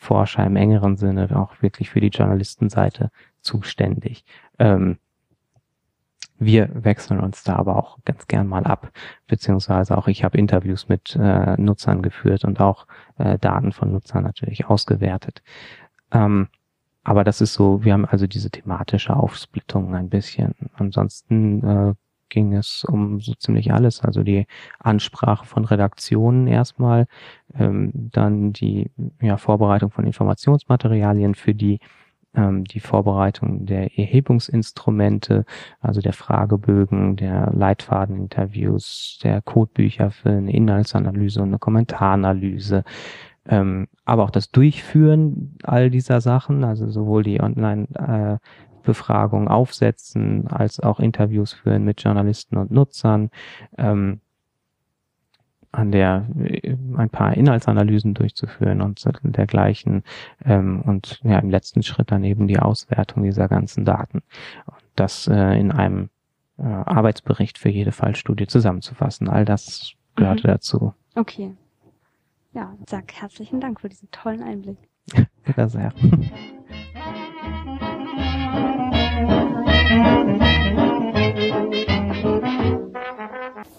Forscher 0.06 0.46
im 0.46 0.56
engeren 0.56 0.96
Sinne 0.98 1.36
auch 1.36 1.62
wirklich 1.62 1.90
für 1.90 2.00
die 2.00 2.10
Journalistenseite 2.10 3.12
zuständig. 3.42 4.24
Ähm, 4.60 4.98
wir 6.38 6.70
wechseln 6.74 7.20
uns 7.20 7.44
da 7.44 7.56
aber 7.56 7.78
auch 7.78 7.98
ganz 8.04 8.28
gern 8.28 8.48
mal 8.48 8.66
ab, 8.66 8.92
beziehungsweise 9.28 9.98
auch 9.98 10.08
ich 10.08 10.24
habe 10.24 10.38
Interviews 10.38 10.90
mit 10.90 11.16
äh, 11.20 11.56
Nutzern 11.60 12.02
geführt 12.02 12.44
und 12.44 12.60
auch 12.60 12.88
äh, 13.18 13.38
Daten 13.40 13.72
von 13.72 13.92
Nutzern 13.92 14.24
natürlich 14.24 14.66
ausgewertet. 14.66 15.42
Ähm, 16.12 16.50
aber 17.04 17.24
das 17.24 17.40
ist 17.40 17.54
so, 17.54 17.84
wir 17.86 17.94
haben 17.94 18.06
also 18.06 18.28
diese 18.28 18.50
thematische 18.50 19.16
Aufsplittung 19.16 19.96
ein 19.96 20.10
bisschen. 20.10 20.56
Ansonsten 20.74 21.64
äh, 21.64 21.94
ging 22.30 22.54
es 22.54 22.84
um 22.84 23.20
so 23.20 23.34
ziemlich 23.36 23.74
alles. 23.74 24.02
Also 24.02 24.24
die 24.24 24.48
Ansprache 24.80 25.46
von 25.46 25.66
Redaktionen 25.66 26.48
erstmal, 26.48 27.08
ähm, 27.58 27.92
dann 27.94 28.54
die 28.54 28.92
ja, 29.22 29.38
Vorbereitung 29.38 29.92
von 29.92 30.06
Informationsmaterialien 30.06 31.36
für 31.36 31.54
die 31.54 31.80
ähm, 32.36 32.66
die 32.66 32.80
Vorbereitung 32.80 33.66
der 33.66 33.98
Erhebungsinstrumente, 33.98 35.46
also 35.80 36.02
der 36.02 36.14
Fragebögen, 36.14 37.16
der 37.16 37.52
Leitfadeninterviews, 37.54 39.20
der 39.24 39.42
Codebücher 39.42 40.12
für 40.12 40.30
eine 40.30 40.54
Inhaltsanalyse 40.54 41.42
und 41.42 41.50
eine 41.50 41.60
Kommentaranalyse, 41.60 42.84
ähm, 43.48 43.88
aber 44.06 44.24
auch 44.24 44.32
das 44.32 44.52
Durchführen 44.52 45.58
all 45.64 45.90
dieser 45.90 46.20
Sachen, 46.20 46.64
also 46.64 46.90
sowohl 46.90 47.24
die 47.24 47.42
Online- 47.42 47.88
äh, 47.94 48.38
Befragungen 48.86 49.48
aufsetzen, 49.48 50.48
als 50.48 50.80
auch 50.80 51.00
Interviews 51.00 51.54
führen 51.54 51.84
mit 51.84 52.02
Journalisten 52.02 52.58
und 52.58 52.72
Nutzern, 52.72 53.30
ähm, 53.78 54.22
an 55.76 55.92
der 55.92 56.28
äh, 56.40 56.76
ein 56.96 57.10
paar 57.10 57.36
Inhaltsanalysen 57.36 58.14
durchzuführen 58.14 58.82
und 58.82 59.04
dergleichen 59.24 60.04
ähm, 60.44 60.82
und 60.82 61.20
ja 61.24 61.40
im 61.40 61.50
letzten 61.50 61.84
Schritt 61.84 62.12
dann 62.12 62.24
eben 62.24 62.48
die 62.48 62.60
Auswertung 62.60 63.24
dieser 63.24 63.48
ganzen 63.48 63.86
Daten 63.86 64.22
und 64.66 64.84
das 64.96 65.28
äh, 65.28 65.60
in 65.60 65.72
einem 65.72 66.10
äh, 66.58 66.64
Arbeitsbericht 66.64 67.58
für 67.58 67.70
jede 67.70 67.92
Fallstudie 67.92 68.48
zusammenzufassen. 68.48 69.30
All 69.30 69.46
das 69.46 69.94
gehörte 70.16 70.48
mhm. 70.48 70.52
dazu. 70.52 70.94
Okay. 71.16 71.52
Ja, 72.54 72.74
sag 72.88 73.12
herzlichen 73.14 73.60
Dank 73.60 73.82
für 73.82 73.90
diesen 73.90 74.10
tollen 74.12 74.42
Einblick. 74.42 74.78
Bitte 75.44 75.68
sehr. 75.68 75.94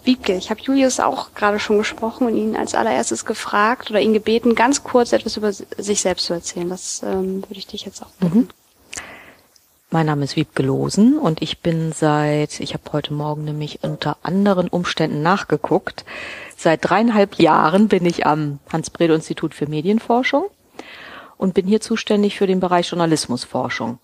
Wiebke, 0.07 0.33
ich 0.33 0.49
habe 0.49 0.61
Julius 0.61 0.99
auch 0.99 1.35
gerade 1.35 1.59
schon 1.59 1.77
gesprochen 1.77 2.25
und 2.25 2.35
ihn 2.35 2.55
als 2.55 2.73
allererstes 2.73 3.25
gefragt 3.25 3.91
oder 3.91 3.99
ihn 3.99 4.13
gebeten, 4.13 4.55
ganz 4.55 4.83
kurz 4.83 5.13
etwas 5.13 5.37
über 5.37 5.51
sich 5.51 6.01
selbst 6.01 6.25
zu 6.25 6.33
erzählen. 6.33 6.69
Das 6.69 7.03
ähm, 7.03 7.43
würde 7.43 7.59
ich 7.59 7.67
dich 7.67 7.85
jetzt 7.85 8.01
auch 8.01 8.09
bitten. 8.19 8.39
Mhm. 8.39 8.49
Mein 9.89 10.05
Name 10.07 10.25
ist 10.25 10.35
Wiebke 10.35 10.63
Losen 10.63 11.17
und 11.17 11.41
ich 11.41 11.59
bin 11.59 11.93
seit, 11.93 12.59
ich 12.59 12.73
habe 12.73 12.83
heute 12.91 13.13
Morgen 13.13 13.45
nämlich 13.45 13.83
unter 13.83 14.17
anderen 14.21 14.67
Umständen 14.67 15.21
nachgeguckt, 15.21 16.03
seit 16.57 16.89
dreieinhalb 16.89 17.35
Jahren 17.39 17.87
bin 17.87 18.05
ich 18.05 18.25
am 18.25 18.59
Hans-Bredow-Institut 18.71 19.53
für 19.53 19.67
Medienforschung 19.67 20.45
und 21.37 21.53
bin 21.53 21.67
hier 21.67 21.79
zuständig 21.79 22.37
für 22.37 22.47
den 22.47 22.59
Bereich 22.59 22.89
Journalismusforschung. 22.89 23.99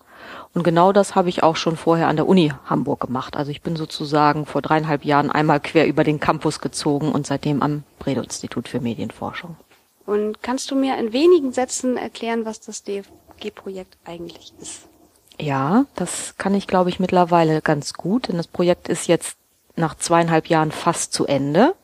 Und 0.52 0.62
genau 0.62 0.92
das 0.92 1.14
habe 1.14 1.28
ich 1.28 1.42
auch 1.42 1.56
schon 1.56 1.76
vorher 1.76 2.08
an 2.08 2.16
der 2.16 2.28
Uni 2.28 2.52
Hamburg 2.66 3.00
gemacht. 3.00 3.36
Also 3.36 3.50
ich 3.50 3.62
bin 3.62 3.76
sozusagen 3.76 4.46
vor 4.46 4.62
dreieinhalb 4.62 5.04
Jahren 5.04 5.30
einmal 5.30 5.60
quer 5.60 5.86
über 5.86 6.04
den 6.04 6.20
Campus 6.20 6.60
gezogen 6.60 7.12
und 7.12 7.26
seitdem 7.26 7.62
am 7.62 7.82
Bredow-Institut 7.98 8.68
für 8.68 8.80
Medienforschung. 8.80 9.56
Und 10.06 10.42
kannst 10.42 10.70
du 10.70 10.76
mir 10.76 10.98
in 10.98 11.12
wenigen 11.12 11.52
Sätzen 11.52 11.96
erklären, 11.96 12.44
was 12.44 12.60
das 12.60 12.82
DFG-Projekt 12.82 13.96
eigentlich 14.04 14.52
ist? 14.60 14.86
Ja, 15.40 15.86
das 15.96 16.36
kann 16.38 16.54
ich, 16.54 16.66
glaube 16.66 16.90
ich, 16.90 17.00
mittlerweile 17.00 17.60
ganz 17.60 17.94
gut, 17.94 18.28
denn 18.28 18.36
das 18.36 18.46
Projekt 18.46 18.88
ist 18.88 19.08
jetzt 19.08 19.36
nach 19.76 19.96
zweieinhalb 19.96 20.46
Jahren 20.48 20.70
fast 20.70 21.12
zu 21.12 21.26
Ende. 21.26 21.74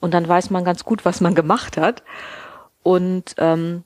Und 0.00 0.12
dann 0.12 0.28
weiß 0.28 0.50
man 0.50 0.64
ganz 0.64 0.84
gut, 0.84 1.04
was 1.04 1.20
man 1.20 1.34
gemacht 1.34 1.76
hat. 1.76 2.02
Und 2.82 3.34
ähm, 3.38 3.84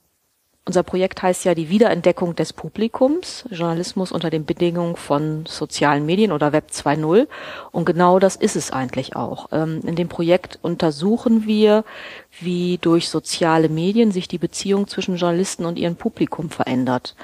unser 0.69 0.83
Projekt 0.83 1.23
heißt 1.23 1.45
ja 1.45 1.55
die 1.55 1.71
Wiederentdeckung 1.71 2.35
des 2.35 2.53
Publikums, 2.53 3.43
Journalismus 3.49 4.11
unter 4.11 4.29
den 4.29 4.45
Bedingungen 4.45 4.97
von 4.97 5.47
sozialen 5.47 6.05
Medien 6.05 6.31
oder 6.31 6.53
Web 6.53 6.67
2.0. 6.71 7.27
Und 7.71 7.85
genau 7.85 8.19
das 8.19 8.35
ist 8.35 8.55
es 8.55 8.69
eigentlich 8.69 9.15
auch. 9.15 9.47
Ähm, 9.51 9.81
in 9.83 9.95
dem 9.95 10.09
Projekt 10.09 10.59
untersuchen 10.61 11.47
wir, 11.47 11.83
wie 12.39 12.77
durch 12.77 13.09
soziale 13.09 13.67
Medien 13.67 14.11
sich 14.11 14.27
die 14.27 14.37
Beziehung 14.37 14.87
zwischen 14.87 15.15
Journalisten 15.15 15.65
und 15.65 15.79
ihrem 15.79 15.95
Publikum 15.95 16.51
verändert. 16.51 17.15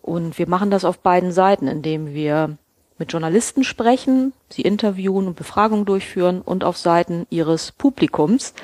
Und 0.00 0.38
wir 0.38 0.48
machen 0.48 0.70
das 0.70 0.86
auf 0.86 1.00
beiden 1.00 1.32
Seiten, 1.32 1.68
indem 1.68 2.14
wir 2.14 2.56
mit 2.96 3.12
Journalisten 3.12 3.62
sprechen, 3.62 4.32
sie 4.48 4.62
interviewen 4.62 5.26
und 5.26 5.36
Befragungen 5.36 5.84
durchführen 5.84 6.40
und 6.40 6.64
auf 6.64 6.78
Seiten 6.78 7.26
ihres 7.28 7.72
Publikums 7.72 8.54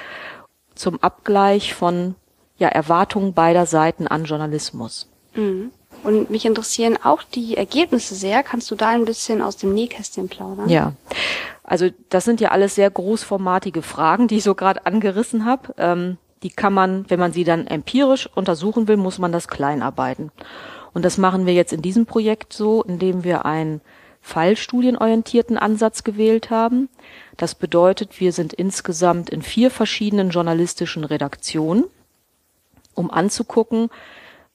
zum 0.74 1.02
Abgleich 1.02 1.74
von 1.74 2.14
ja, 2.58 2.68
Erwartungen 2.68 3.34
beider 3.34 3.66
Seiten 3.66 4.06
an 4.06 4.24
Journalismus. 4.24 5.08
Mhm. 5.34 5.70
Und 6.02 6.30
mich 6.30 6.44
interessieren 6.44 6.98
auch 7.02 7.22
die 7.22 7.56
Ergebnisse 7.56 8.14
sehr. 8.14 8.42
Kannst 8.42 8.70
du 8.70 8.74
da 8.74 8.88
ein 8.88 9.04
bisschen 9.04 9.42
aus 9.42 9.56
dem 9.56 9.74
Nähkästchen 9.74 10.28
plaudern? 10.28 10.68
Ja. 10.68 10.92
Also 11.64 11.88
das 12.10 12.24
sind 12.24 12.40
ja 12.40 12.50
alles 12.50 12.76
sehr 12.76 12.90
großformatige 12.90 13.82
Fragen, 13.82 14.28
die 14.28 14.36
ich 14.36 14.44
so 14.44 14.54
gerade 14.54 14.86
angerissen 14.86 15.44
habe. 15.44 15.74
Ähm, 15.78 16.16
die 16.42 16.50
kann 16.50 16.72
man, 16.72 17.06
wenn 17.08 17.18
man 17.18 17.32
sie 17.32 17.44
dann 17.44 17.66
empirisch 17.66 18.28
untersuchen 18.34 18.86
will, 18.86 18.96
muss 18.96 19.18
man 19.18 19.32
das 19.32 19.48
kleinarbeiten. 19.48 20.30
Und 20.92 21.04
das 21.04 21.18
machen 21.18 21.44
wir 21.44 21.54
jetzt 21.54 21.72
in 21.72 21.82
diesem 21.82 22.06
Projekt 22.06 22.52
so, 22.52 22.82
indem 22.82 23.24
wir 23.24 23.44
einen 23.44 23.80
fallstudienorientierten 24.20 25.58
Ansatz 25.58 26.04
gewählt 26.04 26.50
haben. 26.50 26.88
Das 27.36 27.54
bedeutet, 27.54 28.20
wir 28.20 28.32
sind 28.32 28.52
insgesamt 28.52 29.30
in 29.30 29.42
vier 29.42 29.70
verschiedenen 29.70 30.30
journalistischen 30.30 31.04
Redaktionen 31.04 31.84
um 32.96 33.10
anzugucken, 33.10 33.90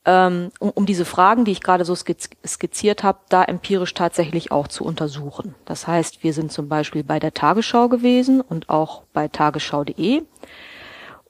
ähm, 0.03 0.51
um, 0.59 0.71
um 0.71 0.85
diese 0.85 1.05
Fragen, 1.05 1.45
die 1.45 1.51
ich 1.51 1.61
gerade 1.61 1.85
so 1.85 1.95
skizziert 1.95 3.03
habe, 3.03 3.19
da 3.29 3.43
empirisch 3.43 3.93
tatsächlich 3.93 4.51
auch 4.51 4.67
zu 4.67 4.83
untersuchen. 4.83 5.55
Das 5.65 5.87
heißt, 5.87 6.23
wir 6.23 6.33
sind 6.33 6.51
zum 6.51 6.67
Beispiel 6.67 7.03
bei 7.03 7.19
der 7.19 7.33
Tagesschau 7.33 7.87
gewesen 7.87 8.41
und 8.41 8.69
auch 8.69 9.03
bei 9.13 9.27
tagesschau.de. 9.27 10.23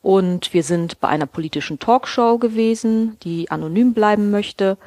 Und 0.02 0.54
wir 0.54 0.64
sind 0.64 1.00
bei 1.00 1.10
einer 1.10 1.28
politischen 1.28 1.78
Talkshow 1.78 2.40
gewesen, 2.40 3.18
die 3.24 3.52
anonym 3.52 3.94
bleiben 3.94 4.32
möchte. 4.32 4.78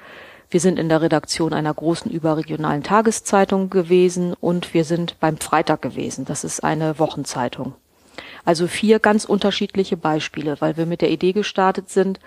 Wir 0.51 0.61
sind 0.61 0.79
in 0.79 0.89
der 0.89 1.03
Redaktion 1.03 1.53
einer 1.53 1.73
großen 1.73 2.11
überregionalen 2.11 2.83
Tageszeitung 2.83 3.71
gewesen 3.71 4.35
und 4.35 4.75
wir 4.75 4.85
sind 4.85 5.21
beim 5.21 5.37
Freitag 5.39 5.83
gewesen. 5.83 6.25
Das 6.25 6.43
ist 6.43 6.65
eine 6.65 6.99
Wochenzeitung. 6.99 7.75
Also 8.45 8.67
vier 8.67 8.99
ganz 8.99 9.25
unterschiedliche 9.25 9.97
Beispiele, 9.97 10.61
weil 10.61 10.77
wir 10.77 10.87
mit 10.87 11.01
der 11.01 11.11
Idee 11.11 11.33
gestartet 11.33 11.89
sind, 11.89 12.21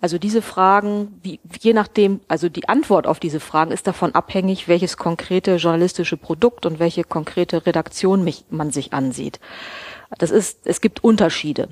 also 0.00 0.16
diese 0.16 0.42
Fragen, 0.42 1.18
wie, 1.22 1.40
je 1.60 1.72
nachdem, 1.72 2.20
also 2.28 2.48
die 2.48 2.68
Antwort 2.68 3.08
auf 3.08 3.18
diese 3.18 3.40
Fragen 3.40 3.72
ist 3.72 3.86
davon 3.88 4.14
abhängig, 4.14 4.68
welches 4.68 4.96
konkrete 4.96 5.56
journalistische 5.56 6.16
Produkt 6.16 6.66
und 6.66 6.78
welche 6.78 7.02
konkrete 7.02 7.66
Redaktion 7.66 8.22
mich, 8.22 8.44
man 8.48 8.70
sich 8.70 8.92
ansieht. 8.92 9.40
Das 10.18 10.30
ist, 10.30 10.66
es 10.66 10.80
gibt 10.80 11.02
Unterschiede. 11.02 11.68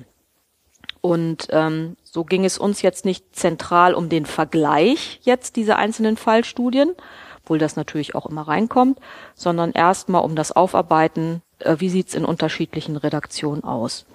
Und 0.99 1.47
ähm, 1.51 1.95
so 2.03 2.25
ging 2.25 2.43
es 2.43 2.57
uns 2.57 2.81
jetzt 2.81 3.05
nicht 3.05 3.33
zentral 3.33 3.93
um 3.93 4.09
den 4.09 4.25
Vergleich 4.25 5.21
jetzt 5.23 5.55
dieser 5.55 5.77
einzelnen 5.77 6.17
Fallstudien, 6.17 6.95
obwohl 7.43 7.59
das 7.59 7.77
natürlich 7.77 8.13
auch 8.13 8.25
immer 8.25 8.41
reinkommt, 8.41 8.99
sondern 9.35 9.71
erstmal 9.71 10.23
um 10.23 10.35
das 10.35 10.51
Aufarbeiten, 10.51 11.41
wie 11.65 11.89
sieht's 11.89 12.15
in 12.15 12.25
unterschiedlichen 12.25 12.97
Redaktionen 12.97 13.63
aus. 13.63 14.05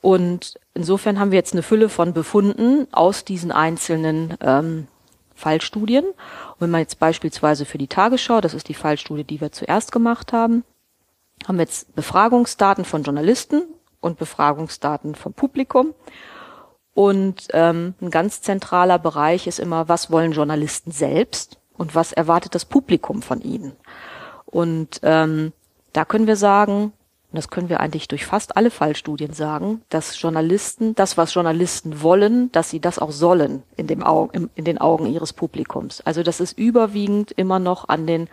Und 0.00 0.58
insofern 0.74 1.18
haben 1.18 1.30
wir 1.30 1.38
jetzt 1.38 1.52
eine 1.52 1.62
Fülle 1.62 1.88
von 1.88 2.12
Befunden 2.12 2.88
aus 2.92 3.24
diesen 3.24 3.52
einzelnen 3.52 4.36
ähm, 4.40 4.88
Fallstudien. 5.34 6.04
Und 6.04 6.60
wenn 6.60 6.70
man 6.70 6.80
jetzt 6.80 6.98
beispielsweise 6.98 7.64
für 7.64 7.78
die 7.78 7.86
Tagesschau, 7.86 8.40
das 8.40 8.54
ist 8.54 8.68
die 8.68 8.74
Fallstudie, 8.74 9.24
die 9.24 9.40
wir 9.40 9.52
zuerst 9.52 9.92
gemacht 9.92 10.32
haben, 10.32 10.64
haben 11.46 11.56
wir 11.56 11.62
jetzt 11.62 11.94
Befragungsdaten 11.94 12.84
von 12.84 13.02
Journalisten 13.02 13.62
und 14.00 14.18
Befragungsdaten 14.18 15.14
vom 15.14 15.32
Publikum. 15.32 15.94
Und 16.94 17.48
ähm, 17.52 17.94
ein 18.00 18.10
ganz 18.10 18.42
zentraler 18.42 18.98
Bereich 18.98 19.46
ist 19.46 19.60
immer, 19.60 19.88
was 19.88 20.10
wollen 20.10 20.32
Journalisten 20.32 20.90
selbst 20.90 21.58
und 21.76 21.94
was 21.94 22.12
erwartet 22.12 22.54
das 22.54 22.64
Publikum 22.64 23.22
von 23.22 23.40
ihnen. 23.40 23.72
Und 24.44 25.00
ähm, 25.02 25.52
da 25.92 26.04
können 26.04 26.26
wir 26.26 26.36
sagen, 26.36 26.92
und 27.32 27.36
das 27.36 27.48
können 27.48 27.70
wir 27.70 27.80
eigentlich 27.80 28.08
durch 28.08 28.26
fast 28.26 28.56
alle 28.58 28.70
Fallstudien 28.70 29.32
sagen, 29.32 29.80
dass 29.88 30.20
Journalisten 30.20 30.94
das, 30.94 31.16
was 31.16 31.32
Journalisten 31.32 32.02
wollen, 32.02 32.52
dass 32.52 32.68
sie 32.68 32.80
das 32.80 32.98
auch 32.98 33.10
sollen 33.10 33.62
in, 33.76 33.86
dem 33.86 34.02
Augen, 34.02 34.50
in 34.54 34.64
den 34.64 34.78
Augen 34.78 35.06
ihres 35.06 35.32
Publikums. 35.32 36.02
Also 36.02 36.22
das 36.22 36.40
ist 36.40 36.58
überwiegend 36.58 37.32
immer 37.32 37.58
noch 37.58 37.88
an 37.88 38.06
den 38.06 38.28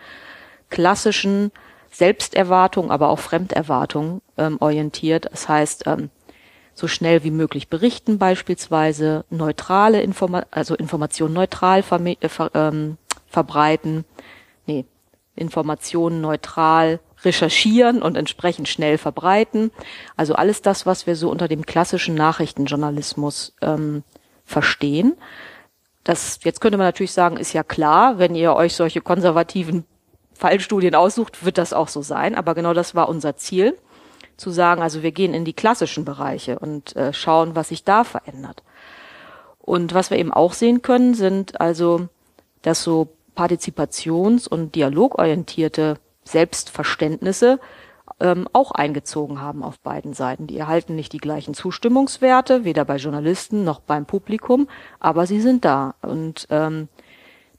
klassischen 0.68 1.50
Selbsterwartungen, 1.90 2.90
aber 2.90 3.08
auch 3.08 3.18
Fremderwartungen 3.18 4.20
ähm, 4.36 4.58
orientiert. 4.60 5.28
Das 5.30 5.48
heißt, 5.48 5.84
ähm, 5.86 6.10
so 6.74 6.86
schnell 6.86 7.24
wie 7.24 7.30
möglich 7.30 7.68
berichten 7.68 8.18
beispielsweise, 8.18 9.24
neutrale 9.30 10.02
Informa 10.02 10.44
also 10.50 10.74
Informationen 10.74 11.34
neutral 11.34 11.80
äh, 11.80 12.28
ver 12.28 12.50
ähm, 12.54 12.96
verbreiten, 13.26 14.04
nee, 14.66 14.84
Informationen 15.36 16.20
neutral 16.20 17.00
recherchieren 17.24 18.02
und 18.02 18.16
entsprechend 18.16 18.68
schnell 18.68 18.98
verbreiten. 18.98 19.70
Also 20.16 20.34
alles 20.34 20.62
das, 20.62 20.86
was 20.86 21.06
wir 21.06 21.16
so 21.16 21.30
unter 21.30 21.48
dem 21.48 21.66
klassischen 21.66 22.14
Nachrichtenjournalismus 22.14 23.54
ähm, 23.60 24.02
verstehen. 24.44 25.16
Das, 26.04 26.40
jetzt 26.44 26.60
könnte 26.60 26.78
man 26.78 26.86
natürlich 26.86 27.12
sagen, 27.12 27.36
ist 27.36 27.52
ja 27.52 27.62
klar, 27.62 28.18
wenn 28.18 28.34
ihr 28.34 28.54
euch 28.54 28.74
solche 28.74 29.00
konservativen 29.00 29.84
Fallstudien 30.32 30.94
aussucht, 30.94 31.44
wird 31.44 31.58
das 31.58 31.72
auch 31.72 31.88
so 31.88 32.02
sein. 32.02 32.34
Aber 32.34 32.54
genau 32.54 32.72
das 32.72 32.94
war 32.94 33.08
unser 33.08 33.36
Ziel, 33.36 33.76
zu 34.40 34.50
sagen, 34.50 34.80
also 34.80 35.02
wir 35.02 35.12
gehen 35.12 35.34
in 35.34 35.44
die 35.44 35.52
klassischen 35.52 36.06
Bereiche 36.06 36.58
und 36.58 36.96
äh, 36.96 37.12
schauen, 37.12 37.54
was 37.54 37.68
sich 37.68 37.84
da 37.84 38.04
verändert. 38.04 38.62
Und 39.58 39.92
was 39.92 40.10
wir 40.10 40.18
eben 40.18 40.32
auch 40.32 40.54
sehen 40.54 40.80
können, 40.80 41.14
sind 41.14 41.60
also, 41.60 42.08
dass 42.62 42.82
so 42.82 43.08
partizipations- 43.36 44.48
und 44.48 44.74
dialogorientierte 44.74 45.98
Selbstverständnisse 46.30 47.60
ähm, 48.18 48.48
auch 48.52 48.72
eingezogen 48.72 49.40
haben 49.40 49.62
auf 49.62 49.78
beiden 49.80 50.14
Seiten. 50.14 50.46
Die 50.46 50.58
erhalten 50.58 50.94
nicht 50.94 51.12
die 51.12 51.18
gleichen 51.18 51.54
Zustimmungswerte, 51.54 52.64
weder 52.64 52.84
bei 52.84 52.96
Journalisten 52.96 53.64
noch 53.64 53.80
beim 53.80 54.06
Publikum, 54.06 54.68
aber 54.98 55.26
sie 55.26 55.40
sind 55.40 55.64
da. 55.64 55.94
Und 56.02 56.46
ähm, 56.50 56.88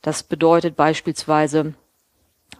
das 0.01 0.23
bedeutet 0.23 0.75
beispielsweise, 0.75 1.73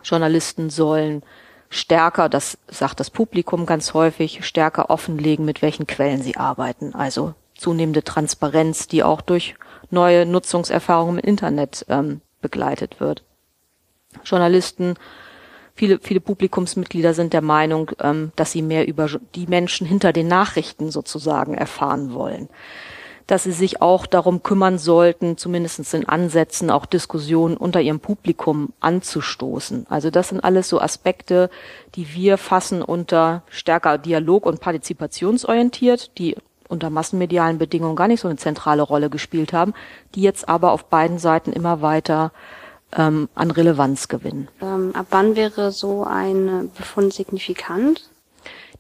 Journalisten 0.04 0.70
sollen 0.70 1.24
stärker, 1.70 2.30
das 2.30 2.58
sagt 2.68 3.00
das 3.00 3.10
Publikum 3.10 3.66
ganz 3.66 3.94
häufig, 3.94 4.46
stärker 4.46 4.90
offenlegen, 4.90 5.46
mit 5.46 5.62
welchen 5.62 5.88
Quellen 5.88 6.22
sie 6.22 6.38
arbeiten. 6.38 6.94
Also 6.96 7.34
zunehmende 7.56 8.04
Transparenz, 8.04 8.88
die 8.88 9.04
auch 9.04 9.22
durch 9.22 9.56
neue 9.90 10.26
Nutzungserfahrungen 10.26 11.20
im 11.20 11.30
Internet 11.30 11.86
ähm, 11.90 12.22
begleitet 12.42 13.00
wird. 13.00 13.24
Journalisten 14.24 14.96
Viele, 15.82 15.98
viele 16.00 16.20
Publikumsmitglieder 16.20 17.16
sind 17.16 17.34
der 17.34 17.42
Meinung, 17.42 17.90
ähm, 18.00 18.32
dass 18.36 18.52
sie 18.52 18.62
mehr 18.62 18.88
über 18.88 19.10
die 19.34 19.48
Menschen 19.48 19.88
hinter 19.88 20.14
den 20.14 20.28
Nachrichten 20.28 20.92
sozusagen 20.92 21.56
erfahren 21.56 22.14
wollen. 22.14 22.50
Dass 23.26 23.46
sie 23.46 23.52
sich 23.52 23.82
auch 23.82 24.06
darum 24.06 24.44
kümmern 24.44 24.78
sollten, 24.78 25.38
zumindest 25.38 25.92
in 25.96 26.08
Ansätzen 26.08 26.70
auch 26.70 26.86
Diskussionen 26.86 27.58
unter 27.58 27.82
ihrem 27.82 28.00
Publikum 28.00 28.74
anzustoßen. 28.80 29.88
Also 29.90 30.12
das 30.12 30.30
sind 30.30 30.44
alles 30.44 30.70
so 30.70 30.80
Aspekte, 30.80 31.50
die 31.96 32.14
wir 32.14 32.38
fassen 32.38 32.84
unter 32.84 33.42
stärker 33.50 33.98
Dialog- 33.98 34.46
und 34.46 34.60
Partizipationsorientiert, 34.60 36.16
die 36.20 36.36
unter 36.68 36.92
massenmedialen 36.92 37.58
Bedingungen 37.58 37.96
gar 37.96 38.08
nicht 38.08 38.20
so 38.20 38.28
eine 38.28 38.38
zentrale 38.38 38.84
Rolle 38.84 39.10
gespielt 39.10 39.52
haben, 39.52 39.74
die 40.14 40.22
jetzt 40.22 40.48
aber 40.48 40.74
auf 40.74 40.86
beiden 40.86 41.18
Seiten 41.18 41.52
immer 41.52 41.82
weiter 41.82 42.32
ähm, 42.96 43.30
an 43.36 43.52
Relevanz 43.52 44.08
gewinnen. 44.08 44.48
Ähm, 44.62 44.96
ab 44.96 45.08
wann 45.10 45.36
wäre 45.36 45.72
so 45.72 46.04
ein 46.04 46.72
Befund 46.78 47.14
signifikant? 47.14 48.10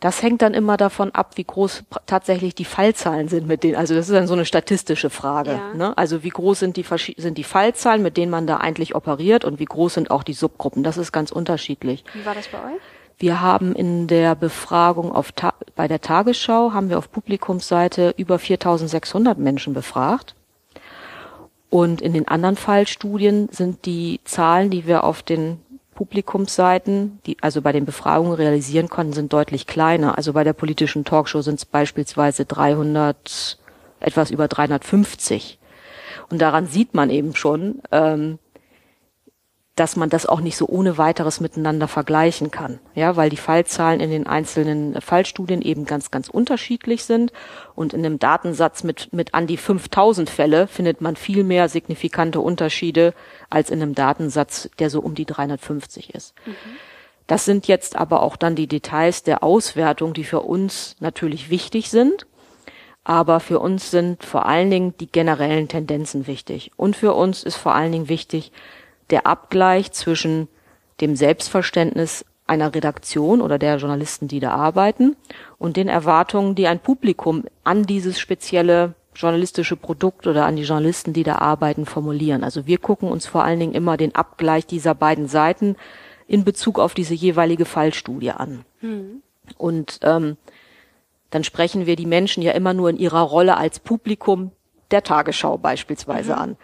Das 0.01 0.23
hängt 0.23 0.41
dann 0.41 0.55
immer 0.55 0.77
davon 0.77 1.11
ab, 1.11 1.33
wie 1.35 1.43
groß 1.43 1.83
tatsächlich 2.07 2.55
die 2.55 2.65
Fallzahlen 2.65 3.27
sind 3.27 3.47
mit 3.47 3.63
denen. 3.63 3.75
Also 3.75 3.93
das 3.93 4.09
ist 4.09 4.15
dann 4.15 4.25
so 4.25 4.33
eine 4.33 4.45
statistische 4.45 5.11
Frage. 5.11 5.51
Ja. 5.51 5.73
Ne? 5.75 5.97
Also 5.97 6.23
wie 6.23 6.29
groß 6.29 6.59
sind 6.59 6.75
die, 6.75 6.85
sind 7.17 7.37
die 7.37 7.43
Fallzahlen, 7.43 8.01
mit 8.01 8.17
denen 8.17 8.31
man 8.31 8.47
da 8.47 8.57
eigentlich 8.57 8.95
operiert 8.95 9.45
und 9.45 9.59
wie 9.59 9.65
groß 9.65 9.93
sind 9.93 10.09
auch 10.09 10.23
die 10.23 10.33
Subgruppen. 10.33 10.81
Das 10.81 10.97
ist 10.97 11.11
ganz 11.11 11.31
unterschiedlich. 11.31 12.03
Wie 12.13 12.25
war 12.25 12.33
das 12.33 12.47
bei 12.47 12.57
euch? 12.57 12.81
Wir 13.19 13.41
haben 13.41 13.75
in 13.75 14.07
der 14.07 14.33
Befragung 14.33 15.11
auf 15.11 15.31
bei 15.75 15.87
der 15.87 16.01
Tagesschau 16.01 16.73
haben 16.73 16.89
wir 16.89 16.97
auf 16.97 17.11
Publikumsseite 17.11 18.15
über 18.17 18.37
4.600 18.37 19.37
Menschen 19.37 19.73
befragt. 19.73 20.33
Und 21.71 22.01
in 22.01 22.11
den 22.11 22.27
anderen 22.27 22.57
Fallstudien 22.57 23.47
sind 23.49 23.85
die 23.85 24.19
Zahlen, 24.25 24.69
die 24.69 24.85
wir 24.85 25.05
auf 25.05 25.23
den 25.23 25.61
Publikumsseiten, 25.95 27.19
die 27.25 27.37
also 27.39 27.61
bei 27.61 27.71
den 27.71 27.85
Befragungen 27.85 28.33
realisieren 28.33 28.89
konnten, 28.89 29.13
sind 29.13 29.31
deutlich 29.31 29.67
kleiner. 29.67 30.17
Also 30.17 30.33
bei 30.33 30.43
der 30.43 30.51
politischen 30.51 31.05
Talkshow 31.05 31.41
sind 31.41 31.59
es 31.59 31.65
beispielsweise 31.65 32.43
300, 32.43 33.57
etwas 34.01 34.31
über 34.31 34.49
350. 34.49 35.59
Und 36.29 36.41
daran 36.41 36.67
sieht 36.67 36.93
man 36.93 37.09
eben 37.09 37.35
schon, 37.35 37.81
ähm, 37.93 38.37
dass 39.81 39.95
man 39.95 40.11
das 40.11 40.27
auch 40.27 40.41
nicht 40.41 40.57
so 40.57 40.67
ohne 40.67 40.99
weiteres 40.99 41.39
miteinander 41.39 41.87
vergleichen 41.87 42.51
kann. 42.51 42.77
Ja, 42.93 43.15
weil 43.15 43.31
die 43.31 43.35
Fallzahlen 43.35 43.99
in 43.99 44.11
den 44.11 44.27
einzelnen 44.27 45.01
Fallstudien 45.01 45.63
eben 45.63 45.85
ganz, 45.85 46.11
ganz 46.11 46.29
unterschiedlich 46.29 47.03
sind. 47.03 47.33
Und 47.73 47.95
in 47.95 48.05
einem 48.05 48.19
Datensatz 48.19 48.83
mit, 48.83 49.11
mit 49.11 49.33
an 49.33 49.47
die 49.47 49.57
5000 49.57 50.29
Fälle 50.29 50.67
findet 50.67 51.01
man 51.01 51.15
viel 51.15 51.43
mehr 51.43 51.67
signifikante 51.67 52.41
Unterschiede 52.41 53.15
als 53.49 53.71
in 53.71 53.81
einem 53.81 53.95
Datensatz, 53.95 54.69
der 54.77 54.91
so 54.91 55.01
um 55.01 55.15
die 55.15 55.25
350 55.25 56.13
ist. 56.13 56.35
Mhm. 56.45 56.53
Das 57.25 57.45
sind 57.45 57.67
jetzt 57.67 57.95
aber 57.95 58.21
auch 58.21 58.35
dann 58.35 58.53
die 58.55 58.67
Details 58.67 59.23
der 59.23 59.41
Auswertung, 59.41 60.13
die 60.13 60.25
für 60.25 60.41
uns 60.41 60.95
natürlich 60.99 61.49
wichtig 61.49 61.89
sind. 61.89 62.27
Aber 63.03 63.39
für 63.39 63.59
uns 63.59 63.89
sind 63.89 64.23
vor 64.23 64.45
allen 64.45 64.69
Dingen 64.69 64.93
die 64.99 65.11
generellen 65.11 65.67
Tendenzen 65.67 66.27
wichtig. 66.27 66.69
Und 66.77 66.95
für 66.95 67.15
uns 67.15 67.41
ist 67.41 67.55
vor 67.55 67.73
allen 67.73 67.91
Dingen 67.91 68.09
wichtig, 68.09 68.51
der 69.11 69.27
Abgleich 69.27 69.91
zwischen 69.91 70.47
dem 70.99 71.15
Selbstverständnis 71.15 72.25
einer 72.47 72.73
Redaktion 72.73 73.41
oder 73.41 73.57
der 73.57 73.77
Journalisten, 73.77 74.27
die 74.27 74.39
da 74.39 74.51
arbeiten, 74.51 75.15
und 75.57 75.77
den 75.77 75.87
Erwartungen, 75.87 76.55
die 76.55 76.67
ein 76.67 76.79
Publikum 76.79 77.45
an 77.63 77.83
dieses 77.83 78.19
spezielle 78.19 78.93
journalistische 79.15 79.75
Produkt 79.75 80.27
oder 80.27 80.45
an 80.45 80.55
die 80.55 80.63
Journalisten, 80.63 81.13
die 81.13 81.23
da 81.23 81.37
arbeiten, 81.37 81.85
formulieren. 81.85 82.43
Also 82.43 82.65
wir 82.65 82.77
gucken 82.77 83.09
uns 83.09 83.25
vor 83.25 83.43
allen 83.43 83.59
Dingen 83.59 83.73
immer 83.73 83.97
den 83.97 84.15
Abgleich 84.15 84.65
dieser 84.65 84.95
beiden 84.95 85.27
Seiten 85.27 85.75
in 86.27 86.43
Bezug 86.43 86.79
auf 86.79 86.93
diese 86.93 87.13
jeweilige 87.13 87.65
Fallstudie 87.65 88.31
an. 88.31 88.63
Mhm. 88.81 89.21
Und 89.57 89.99
ähm, 90.03 90.37
dann 91.29 91.43
sprechen 91.43 91.85
wir 91.85 91.95
die 91.95 92.05
Menschen 92.05 92.41
ja 92.41 92.53
immer 92.53 92.73
nur 92.73 92.89
in 92.89 92.97
ihrer 92.97 93.21
Rolle 93.21 93.57
als 93.57 93.79
Publikum 93.79 94.51
der 94.91 95.03
Tagesschau 95.03 95.57
beispielsweise 95.57 96.33
mhm. 96.33 96.39
an. 96.39 96.57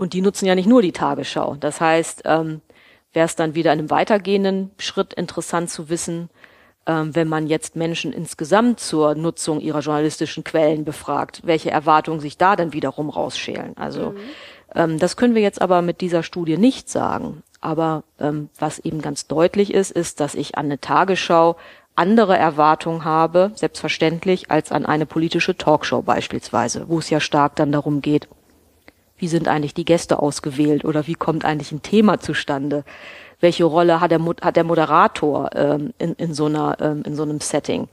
Und 0.00 0.14
die 0.14 0.22
nutzen 0.22 0.46
ja 0.46 0.54
nicht 0.54 0.66
nur 0.66 0.80
die 0.80 0.92
Tagesschau. 0.92 1.56
Das 1.60 1.78
heißt, 1.78 2.22
ähm, 2.24 2.62
wäre 3.12 3.26
es 3.26 3.36
dann 3.36 3.54
wieder 3.54 3.70
in 3.74 3.80
einem 3.80 3.90
weitergehenden 3.90 4.70
Schritt 4.78 5.12
interessant 5.12 5.68
zu 5.68 5.90
wissen, 5.90 6.30
ähm, 6.86 7.14
wenn 7.14 7.28
man 7.28 7.46
jetzt 7.46 7.76
Menschen 7.76 8.14
insgesamt 8.14 8.80
zur 8.80 9.14
Nutzung 9.14 9.60
ihrer 9.60 9.80
journalistischen 9.80 10.42
Quellen 10.42 10.86
befragt, 10.86 11.42
welche 11.44 11.70
Erwartungen 11.70 12.20
sich 12.20 12.38
da 12.38 12.56
dann 12.56 12.72
wiederum 12.72 13.10
rausschälen. 13.10 13.76
Also 13.76 14.12
mhm. 14.12 14.18
Ähm, 14.74 14.98
das 14.98 15.16
können 15.16 15.34
wir 15.34 15.42
jetzt 15.42 15.60
aber 15.60 15.82
mit 15.82 16.00
dieser 16.00 16.22
Studie 16.22 16.56
nicht 16.56 16.88
sagen. 16.88 17.42
Aber 17.60 18.04
ähm, 18.18 18.48
was 18.58 18.78
eben 18.78 19.02
ganz 19.02 19.26
deutlich 19.26 19.74
ist, 19.74 19.90
ist, 19.90 20.20
dass 20.20 20.34
ich 20.34 20.56
an 20.56 20.66
eine 20.66 20.80
Tagesschau 20.80 21.56
andere 21.94 22.38
Erwartungen 22.38 23.04
habe, 23.04 23.50
selbstverständlich, 23.54 24.50
als 24.50 24.72
an 24.72 24.86
eine 24.86 25.04
politische 25.04 25.58
Talkshow 25.58 26.00
beispielsweise, 26.00 26.88
wo 26.88 27.00
es 27.00 27.10
ja 27.10 27.20
stark 27.20 27.56
dann 27.56 27.72
darum 27.72 28.00
geht, 28.00 28.28
wie 29.20 29.28
sind 29.28 29.48
eigentlich 29.48 29.74
die 29.74 29.84
Gäste 29.84 30.18
ausgewählt 30.18 30.84
oder 30.84 31.06
wie 31.06 31.14
kommt 31.14 31.44
eigentlich 31.44 31.72
ein 31.72 31.82
Thema 31.82 32.20
zustande? 32.20 32.84
Welche 33.40 33.64
Rolle 33.64 34.00
hat 34.00 34.10
der, 34.10 34.20
hat 34.42 34.56
der 34.56 34.64
Moderator 34.64 35.50
ähm, 35.54 35.94
in, 35.98 36.14
in, 36.14 36.34
so 36.34 36.46
einer, 36.46 36.76
ähm, 36.80 37.02
in 37.04 37.14
so 37.14 37.22
einem 37.22 37.40
Setting? 37.40 37.88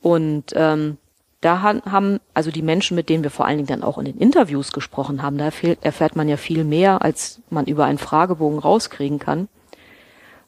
Und 0.00 0.52
ähm, 0.54 0.98
da 1.40 1.60
haben 1.60 2.20
also 2.34 2.52
die 2.52 2.62
Menschen, 2.62 2.94
mit 2.94 3.08
denen 3.08 3.24
wir 3.24 3.30
vor 3.30 3.46
allen 3.46 3.56
Dingen 3.56 3.68
dann 3.68 3.82
auch 3.82 3.98
in 3.98 4.04
den 4.04 4.18
Interviews 4.18 4.72
gesprochen 4.72 5.22
haben, 5.22 5.38
da 5.38 5.50
erfährt 5.80 6.14
man 6.14 6.28
ja 6.28 6.36
viel 6.36 6.62
mehr, 6.62 7.02
als 7.02 7.40
man 7.50 7.66
über 7.66 7.84
einen 7.84 7.98
Fragebogen 7.98 8.60
rauskriegen 8.60 9.18
kann 9.18 9.48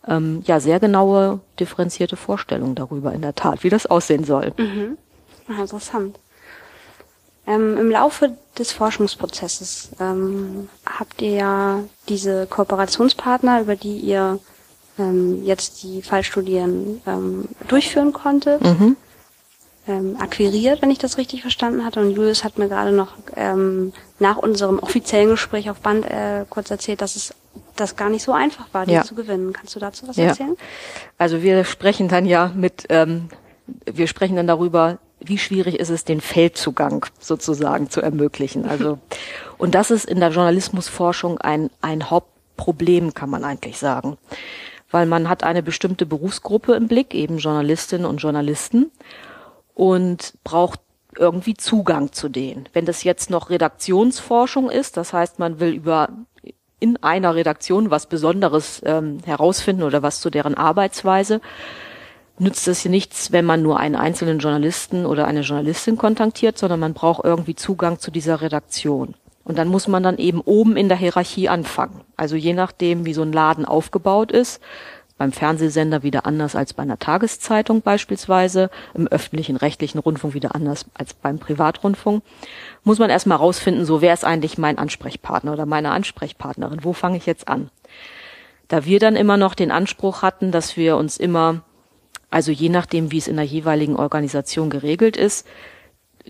ähm, 0.07 0.43
ja 0.47 0.61
sehr 0.61 0.81
genaue, 0.81 1.41
differenzierte 1.59 2.17
Vorstellungen 2.17 2.75
darüber 2.75 3.13
in 3.13 3.23
der 3.23 3.35
Tat, 3.35 3.65
wie 3.65 3.71
das 3.71 3.87
aussehen 3.87 4.25
soll. 4.25 4.53
Mhm. 4.57 4.99
Interessant. 5.49 6.19
Ähm, 7.47 7.77
Im 7.77 7.91
Laufe 7.91 8.33
des 8.59 8.73
Forschungsprozesses 8.73 9.91
ähm, 10.01 10.69
habt 10.87 11.21
ihr 11.21 11.31
ja 11.31 11.81
diese 12.09 12.47
Kooperationspartner, 12.47 13.61
über 13.61 13.77
die 13.77 13.99
ihr 13.99 14.39
ähm, 14.99 15.45
jetzt 15.45 15.83
die 15.83 16.03
Fallstudien 16.03 17.03
ähm, 17.07 17.49
durchführen 17.69 18.13
konntet, 18.13 18.63
mhm. 18.63 18.97
ähm, 19.87 20.17
akquiriert, 20.19 20.81
wenn 20.81 20.91
ich 20.91 20.99
das 20.99 21.19
richtig 21.19 21.43
verstanden 21.43 21.85
hatte. 21.85 22.01
Und 22.01 22.13
Julius 22.13 22.45
hat 22.45 22.59
mir 22.59 22.69
gerade 22.69 22.93
noch 22.93 23.15
ähm, 23.37 23.93
nach 24.19 24.39
unserem 24.39 24.79
offiziellen 24.79 25.31
Gespräch 25.31 25.69
auf 25.69 25.81
Band 25.81 26.07
äh, 26.07 26.47
kurz 26.49 26.71
erzählt, 26.71 27.03
dass 27.03 27.17
es 27.17 27.35
das 27.77 27.97
gar 27.97 28.09
nicht 28.09 28.23
so 28.23 28.33
einfach 28.33 28.69
war, 28.73 28.87
die 28.87 28.93
ja. 28.93 29.03
zu 29.03 29.15
gewinnen. 29.15 29.53
Kannst 29.53 29.75
du 29.75 29.81
dazu 29.81 30.09
was 30.09 30.17
ja. 30.17 30.27
erzählen? 30.27 30.57
Also 31.19 31.43
wir 31.43 31.65
sprechen 31.65 32.09
dann 32.09 32.25
ja 32.25 32.53
mit, 32.55 32.89
wir 32.89 34.07
sprechen 34.07 34.37
dann 34.37 34.47
darüber, 34.47 34.99
wie 35.29 35.39
schwierig 35.39 35.79
ist 35.79 35.91
es, 35.91 36.05
den 36.05 36.21
Feldzugang 36.21 37.07
sozusagen 37.19 37.91
zu 37.91 38.01
ermöglichen. 38.01 38.65
Also 38.75 38.99
und 39.57 39.75
das 39.75 39.91
ist 39.91 40.05
in 40.05 40.19
der 40.19 40.31
Journalismusforschung 40.31 41.39
ein 41.39 41.71
ein 41.81 42.11
Hauptproblem, 42.11 43.15
kann 43.15 43.31
man 43.31 43.45
eigentlich 43.45 43.79
sagen, 43.79 44.19
weil 44.91 45.07
man 45.07 45.29
hat 45.29 45.45
eine 45.45 45.63
bestimmte 45.63 46.07
Berufsgruppe 46.07 46.75
im 46.75 46.89
Blick, 46.89 47.15
eben 47.15 47.39
Journalistinnen 47.39 48.07
und 48.07 48.19
Journalisten, 48.19 48.91
und 49.75 50.35
braucht 50.43 50.81
irgendwie 51.17 51.55
Zugang 51.55 52.13
zu 52.13 52.29
denen. 52.29 52.69
Wenn 52.73 52.87
das 52.87 53.05
jetzt 53.05 53.31
noch 53.31 53.51
Redaktionsforschung 53.51 54.71
ist, 54.71 54.97
das 54.97 55.13
heißt, 55.13 55.39
man 55.39 55.61
will 55.61 55.73
über 55.73 56.09
in 56.81 57.03
einer 57.03 57.35
Redaktion 57.35 57.91
was 57.91 58.09
Besonderes 58.09 58.83
ähm, 58.85 59.19
herausfinden 59.25 59.85
oder 59.85 60.03
was 60.03 60.21
zu 60.21 60.31
deren 60.31 60.55
Arbeitsweise, 60.55 61.41
nützt 62.39 62.67
es 62.69 62.85
nichts, 62.85 63.33
wenn 63.33 63.45
man 63.45 63.63
nur 63.63 63.79
einen 63.79 63.97
einzelnen 63.97 64.39
Journalisten 64.39 65.07
oder 65.07 65.27
eine 65.27 65.41
Journalistin 65.41 65.97
kontaktiert, 65.97 66.59
sondern 66.59 66.81
man 66.81 66.95
braucht 66.95 67.25
irgendwie 67.25 67.55
Zugang 67.55 67.99
zu 67.99 68.11
dieser 68.11 68.41
Redaktion. 68.41 69.15
Und 69.45 69.59
dann 69.59 69.69
muss 69.69 69.89
man 69.89 70.03
dann 70.03 70.19
eben 70.19 70.41
oben 70.41 70.77
in 70.77 70.89
der 70.89 70.97
Hierarchie 70.97 71.49
anfangen. 71.49 72.01
Also 72.17 72.35
je 72.35 72.55
nachdem, 72.55 73.05
wie 73.05 73.15
so 73.15 73.23
ein 73.23 73.33
Laden 73.33 73.67
aufgebaut 73.67 74.33
ist, 74.33 74.61
beim 75.17 75.33
Fernsehsender 75.33 76.03
wieder 76.03 76.27
anders 76.27 76.57
als 76.57 76.73
bei 76.73 76.83
einer 76.83 76.99
Tageszeitung 76.99 77.83
beispielsweise, 77.83 78.69
im 78.95 79.07
öffentlichen 79.07 79.57
rechtlichen 79.57 79.99
Rundfunk 79.99 80.35
wieder 80.35 80.55
anders 80.55 80.87
als 80.95 81.15
beim 81.15 81.39
Privatrundfunk, 81.39 82.25
muss 82.83 82.99
man 82.99 83.11
erstmal 83.11 83.39
rausfinden, 83.39 83.85
so 83.85 84.01
wer 84.01 84.13
ist 84.13 84.25
eigentlich 84.25 84.59
mein 84.59 84.79
Ansprechpartner 84.79 85.53
oder 85.53 85.67
meine 85.67 85.93
Ansprechpartnerin, 85.93 86.83
wo 86.83 86.93
fange 86.93 87.17
ich 87.17 87.27
jetzt 87.27 87.47
an? 87.47 87.71
Da 88.67 88.85
wir 88.87 88.99
dann 88.99 89.15
immer 89.15 89.37
noch 89.37 89.55
den 89.55 89.71
Anspruch 89.71 90.23
hatten, 90.23 90.51
dass 90.51 90.77
wir 90.77 90.97
uns 90.97 91.17
immer, 91.17 91.63
also 92.35 92.51
je 92.51 92.69
nachdem, 92.69 93.13
wie 93.13 93.19
es 93.19 93.29
in 93.29 93.37
der 93.37 93.45
jeweiligen 93.45 93.95
Organisation 93.95 94.69
geregelt 94.69 95.17
ist, 95.17 95.47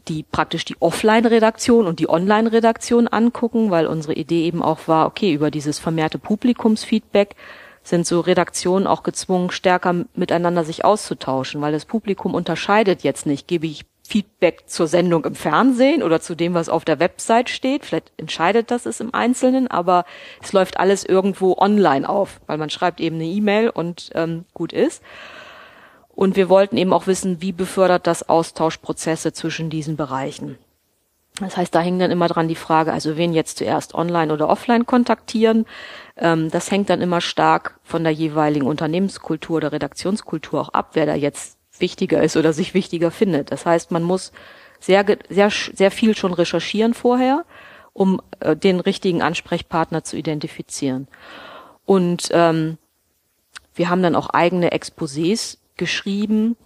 die 0.06 0.22
praktisch 0.22 0.66
die 0.66 0.76
Offline-Redaktion 0.78 1.86
und 1.86 1.98
die 1.98 2.10
Online-Redaktion 2.10 3.08
angucken, 3.08 3.70
weil 3.70 3.86
unsere 3.86 4.12
Idee 4.12 4.44
eben 4.44 4.62
auch 4.62 4.86
war, 4.86 5.06
okay, 5.06 5.32
über 5.32 5.50
dieses 5.50 5.78
vermehrte 5.78 6.18
Publikumsfeedback 6.18 7.36
sind 7.82 8.06
so 8.06 8.20
Redaktionen 8.20 8.86
auch 8.86 9.02
gezwungen, 9.02 9.50
stärker 9.50 10.04
miteinander 10.14 10.64
sich 10.64 10.84
auszutauschen, 10.84 11.62
weil 11.62 11.72
das 11.72 11.86
Publikum 11.86 12.34
unterscheidet 12.34 13.02
jetzt 13.02 13.24
nicht, 13.24 13.48
gebe 13.48 13.66
ich 13.66 13.86
Feedback 14.06 14.64
zur 14.66 14.88
Sendung 14.88 15.24
im 15.24 15.34
Fernsehen 15.34 16.02
oder 16.02 16.20
zu 16.20 16.34
dem, 16.34 16.52
was 16.52 16.68
auf 16.68 16.84
der 16.84 17.00
Website 17.00 17.48
steht. 17.48 17.86
Vielleicht 17.86 18.12
entscheidet 18.18 18.70
das 18.70 18.84
es 18.84 19.00
im 19.00 19.14
Einzelnen, 19.14 19.68
aber 19.68 20.04
es 20.42 20.52
läuft 20.52 20.78
alles 20.78 21.02
irgendwo 21.06 21.56
online 21.56 22.06
auf, 22.06 22.42
weil 22.46 22.58
man 22.58 22.68
schreibt 22.68 23.00
eben 23.00 23.16
eine 23.16 23.24
E-Mail 23.24 23.70
und 23.70 24.10
ähm, 24.14 24.44
gut 24.52 24.74
ist. 24.74 25.02
Und 26.14 26.36
wir 26.36 26.48
wollten 26.48 26.76
eben 26.76 26.92
auch 26.92 27.06
wissen, 27.06 27.42
wie 27.42 27.52
befördert 27.52 28.06
das 28.06 28.28
Austauschprozesse 28.28 29.32
zwischen 29.32 29.68
diesen 29.68 29.96
Bereichen. 29.96 30.58
Das 31.40 31.56
heißt, 31.56 31.74
da 31.74 31.80
hängt 31.80 32.00
dann 32.00 32.12
immer 32.12 32.28
dran 32.28 32.46
die 32.46 32.54
Frage, 32.54 32.92
also 32.92 33.16
wen 33.16 33.32
jetzt 33.32 33.58
zuerst 33.58 33.94
online 33.94 34.32
oder 34.32 34.48
offline 34.48 34.86
kontaktieren. 34.86 35.66
Ähm, 36.16 36.48
das 36.50 36.70
hängt 36.70 36.90
dann 36.90 37.00
immer 37.00 37.20
stark 37.20 37.80
von 37.82 38.04
der 38.04 38.12
jeweiligen 38.12 38.66
Unternehmenskultur 38.66 39.56
oder 39.56 39.72
Redaktionskultur 39.72 40.60
auch 40.60 40.68
ab, 40.68 40.90
wer 40.92 41.06
da 41.06 41.16
jetzt 41.16 41.58
wichtiger 41.80 42.22
ist 42.22 42.36
oder 42.36 42.52
sich 42.52 42.72
wichtiger 42.72 43.10
findet. 43.10 43.50
Das 43.50 43.66
heißt, 43.66 43.90
man 43.90 44.04
muss 44.04 44.30
sehr, 44.78 45.04
sehr, 45.28 45.50
sehr 45.50 45.90
viel 45.90 46.16
schon 46.16 46.32
recherchieren 46.32 46.94
vorher, 46.94 47.44
um 47.92 48.22
äh, 48.38 48.54
den 48.54 48.78
richtigen 48.78 49.20
Ansprechpartner 49.20 50.04
zu 50.04 50.16
identifizieren. 50.16 51.08
Und 51.84 52.28
ähm, 52.30 52.78
wir 53.74 53.90
haben 53.90 54.04
dann 54.04 54.14
auch 54.14 54.30
eigene 54.30 54.72
Exposés 54.72 55.58
geschrieben, 55.76 56.56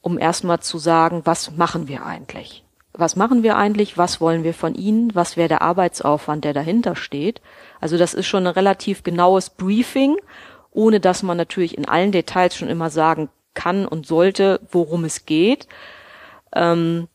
um 0.00 0.18
erstmal 0.18 0.60
zu 0.60 0.78
sagen, 0.78 1.22
was 1.24 1.56
machen 1.56 1.88
wir 1.88 2.04
eigentlich? 2.04 2.66
was 2.98 3.16
machen 3.16 3.42
wir 3.42 3.56
eigentlich, 3.56 3.98
was 3.98 4.20
wollen 4.20 4.44
wir 4.44 4.54
von 4.54 4.74
ihnen, 4.74 5.14
was 5.14 5.36
wäre 5.36 5.48
der 5.48 5.62
Arbeitsaufwand, 5.62 6.44
der 6.44 6.54
dahinter 6.54 6.96
steht. 6.96 7.40
Also 7.80 7.98
das 7.98 8.14
ist 8.14 8.26
schon 8.26 8.46
ein 8.46 8.52
relativ 8.52 9.02
genaues 9.02 9.50
Briefing, 9.50 10.16
ohne 10.70 11.00
dass 11.00 11.22
man 11.22 11.36
natürlich 11.36 11.76
in 11.76 11.86
allen 11.86 12.12
Details 12.12 12.56
schon 12.56 12.68
immer 12.68 12.90
sagen 12.90 13.28
kann 13.54 13.86
und 13.86 14.06
sollte, 14.06 14.60
worum 14.70 15.04
es 15.04 15.26
geht. 15.26 15.66
Ähm, 16.54 17.08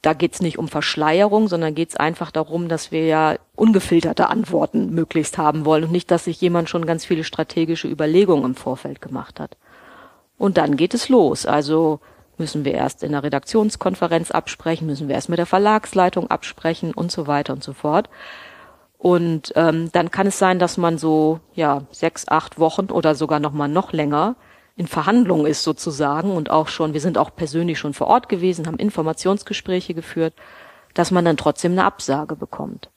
da 0.00 0.14
geht 0.14 0.32
es 0.32 0.40
nicht 0.40 0.58
um 0.58 0.68
Verschleierung, 0.68 1.48
sondern 1.48 1.74
geht 1.74 1.90
es 1.90 1.96
einfach 1.96 2.30
darum, 2.30 2.68
dass 2.68 2.90
wir 2.90 3.04
ja 3.04 3.36
ungefilterte 3.54 4.30
Antworten 4.30 4.94
möglichst 4.94 5.36
haben 5.36 5.66
wollen 5.66 5.84
und 5.84 5.92
nicht, 5.92 6.10
dass 6.10 6.24
sich 6.24 6.40
jemand 6.40 6.70
schon 6.70 6.86
ganz 6.86 7.04
viele 7.04 7.24
strategische 7.24 7.88
Überlegungen 7.88 8.44
im 8.44 8.54
Vorfeld 8.54 9.02
gemacht 9.02 9.40
hat. 9.40 9.58
Und 10.38 10.56
dann 10.58 10.76
geht 10.76 10.94
es 10.94 11.08
los. 11.08 11.46
Also 11.46 12.00
müssen 12.38 12.64
wir 12.64 12.74
erst 12.74 13.02
in 13.02 13.12
der 13.12 13.22
Redaktionskonferenz 13.22 14.30
absprechen, 14.30 14.86
müssen 14.86 15.08
wir 15.08 15.14
erst 15.14 15.28
mit 15.28 15.38
der 15.38 15.46
Verlagsleitung 15.46 16.30
absprechen 16.30 16.92
und 16.92 17.12
so 17.12 17.26
weiter 17.26 17.52
und 17.52 17.62
so 17.62 17.72
fort. 17.72 18.08
Und 18.98 19.52
ähm, 19.54 19.90
dann 19.92 20.10
kann 20.10 20.26
es 20.26 20.38
sein, 20.38 20.58
dass 20.58 20.76
man 20.76 20.98
so 20.98 21.40
ja 21.54 21.82
sechs, 21.90 22.26
acht 22.26 22.58
Wochen 22.58 22.86
oder 22.86 23.14
sogar 23.14 23.38
noch 23.38 23.52
mal 23.52 23.68
noch 23.68 23.92
länger 23.92 24.36
in 24.76 24.86
Verhandlungen 24.88 25.46
ist 25.46 25.62
sozusagen 25.62 26.32
und 26.32 26.50
auch 26.50 26.68
schon, 26.68 26.94
wir 26.94 27.00
sind 27.00 27.16
auch 27.18 27.34
persönlich 27.34 27.78
schon 27.78 27.94
vor 27.94 28.08
Ort 28.08 28.28
gewesen, 28.28 28.66
haben 28.66 28.78
Informationsgespräche 28.78 29.94
geführt, 29.94 30.34
dass 30.94 31.10
man 31.10 31.24
dann 31.24 31.36
trotzdem 31.36 31.72
eine 31.72 31.84
Absage 31.84 32.34
bekommt. 32.34 32.90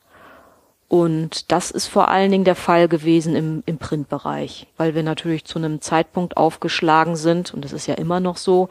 Und 0.90 1.52
das 1.52 1.70
ist 1.70 1.88
vor 1.88 2.08
allen 2.08 2.32
Dingen 2.32 2.46
der 2.46 2.56
Fall 2.56 2.88
gewesen 2.88 3.36
im, 3.36 3.62
im 3.66 3.78
Printbereich, 3.78 4.68
weil 4.78 4.96
wir 4.96 5.04
natürlich 5.04 5.44
zu 5.44 5.60
einem 5.60 5.82
Zeitpunkt 5.82 6.38
aufgeschlagen 6.38 7.18
sind, 7.18 7.54
und 7.54 7.66
das 7.66 7.74
ist 7.74 7.88
ja 7.88 7.96
immer 7.96 8.22
noch 8.22 8.38
so, 8.38 8.70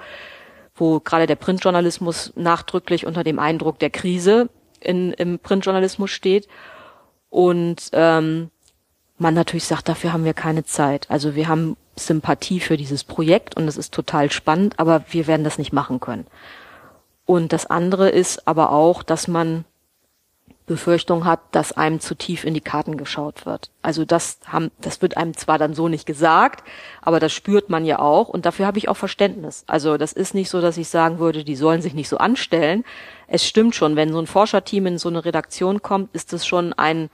wo 0.74 1.00
gerade 1.00 1.26
der 1.26 1.37
Printjournalismus 1.37 2.33
nachdrücklich 2.37 3.07
unter 3.07 3.24
dem 3.24 3.38
Eindruck 3.38 3.79
der 3.79 3.90
Krise 3.90 4.48
in, 4.81 5.12
im 5.12 5.38
Printjournalismus 5.38 6.11
steht. 6.11 6.48
Und 7.31 7.90
ähm, 7.92 8.50
man 9.18 9.35
natürlich 9.35 9.64
sagt, 9.64 9.88
dafür 9.88 10.12
haben 10.12 10.24
wir 10.24 10.35
keine 10.35 10.64
Zeit. 10.64 11.11
Also 11.11 11.35
wir 11.35 11.48
haben 11.48 11.76
Sympathie 11.96 12.61
für 12.61 12.76
dieses 12.76 13.05
Projekt 13.05 13.57
und 13.57 13.66
es 13.68 13.76
ist 13.76 13.92
total 13.92 14.31
spannend, 14.31 14.79
aber 14.79 15.05
wir 15.11 15.26
werden 15.26 15.44
das 15.44 15.59
nicht 15.59 15.72
machen 15.72 16.00
können. 16.00 16.26
Und 17.24 17.52
das 17.52 17.66
andere 17.66 18.09
ist 18.11 18.46
aber 18.46 18.70
auch, 18.70 19.02
dass 19.02 19.29
man 19.29 19.64
Befürchtung 20.66 21.24
hat, 21.24 21.40
dass 21.52 21.72
einem 21.72 22.00
zu 22.00 22.16
tief 22.16 22.44
in 22.44 22.52
die 22.52 22.61
Karten 22.61 22.96
geschaut 22.96 23.46
wird. 23.46 23.70
Also 23.83 24.05
das 24.05 24.40
haben, 24.46 24.72
das 24.81 25.00
wird 25.00 25.16
einem 25.16 25.37
zwar 25.37 25.59
dann 25.59 25.74
so 25.74 25.88
nicht 25.88 26.07
gesagt, 26.07 26.64
aber 27.00 27.20
das 27.20 27.33
spürt 27.33 27.70
man 27.70 27.85
ja 27.85 28.00
auch 28.00 28.29
und 28.29 28.46
dafür 28.46 28.66
habe 28.66 28.79
ich 28.79 28.88
auch 28.88 28.96
Verständnis. 28.96 29.64
Also 29.68 29.96
das 29.96 30.12
ist 30.12 30.35
nicht 30.35 30.50
so, 30.50 30.61
dass 30.61 30.76
ich 30.76 30.88
sagen 30.88 31.20
würde, 31.20 31.44
die 31.44 31.57
sollen 31.57 31.83
sich 31.83 31.94
nicht 31.94 32.09
so 32.09 32.18
anstellen. 32.18 32.85
Es 33.29 33.46
stimmt 33.46 33.76
schon, 33.76 33.94
wenn 33.94 34.12
so 34.12 34.18
ein 34.18 34.26
Forscherteam 34.26 34.87
in 34.87 34.98
so 34.98 35.09
eine 35.09 35.24
Redaktion 35.24 35.83
kommt, 35.83 36.14
ist 36.14 36.33
es 36.33 36.46
schon 36.46 36.72
ein 36.72 37.11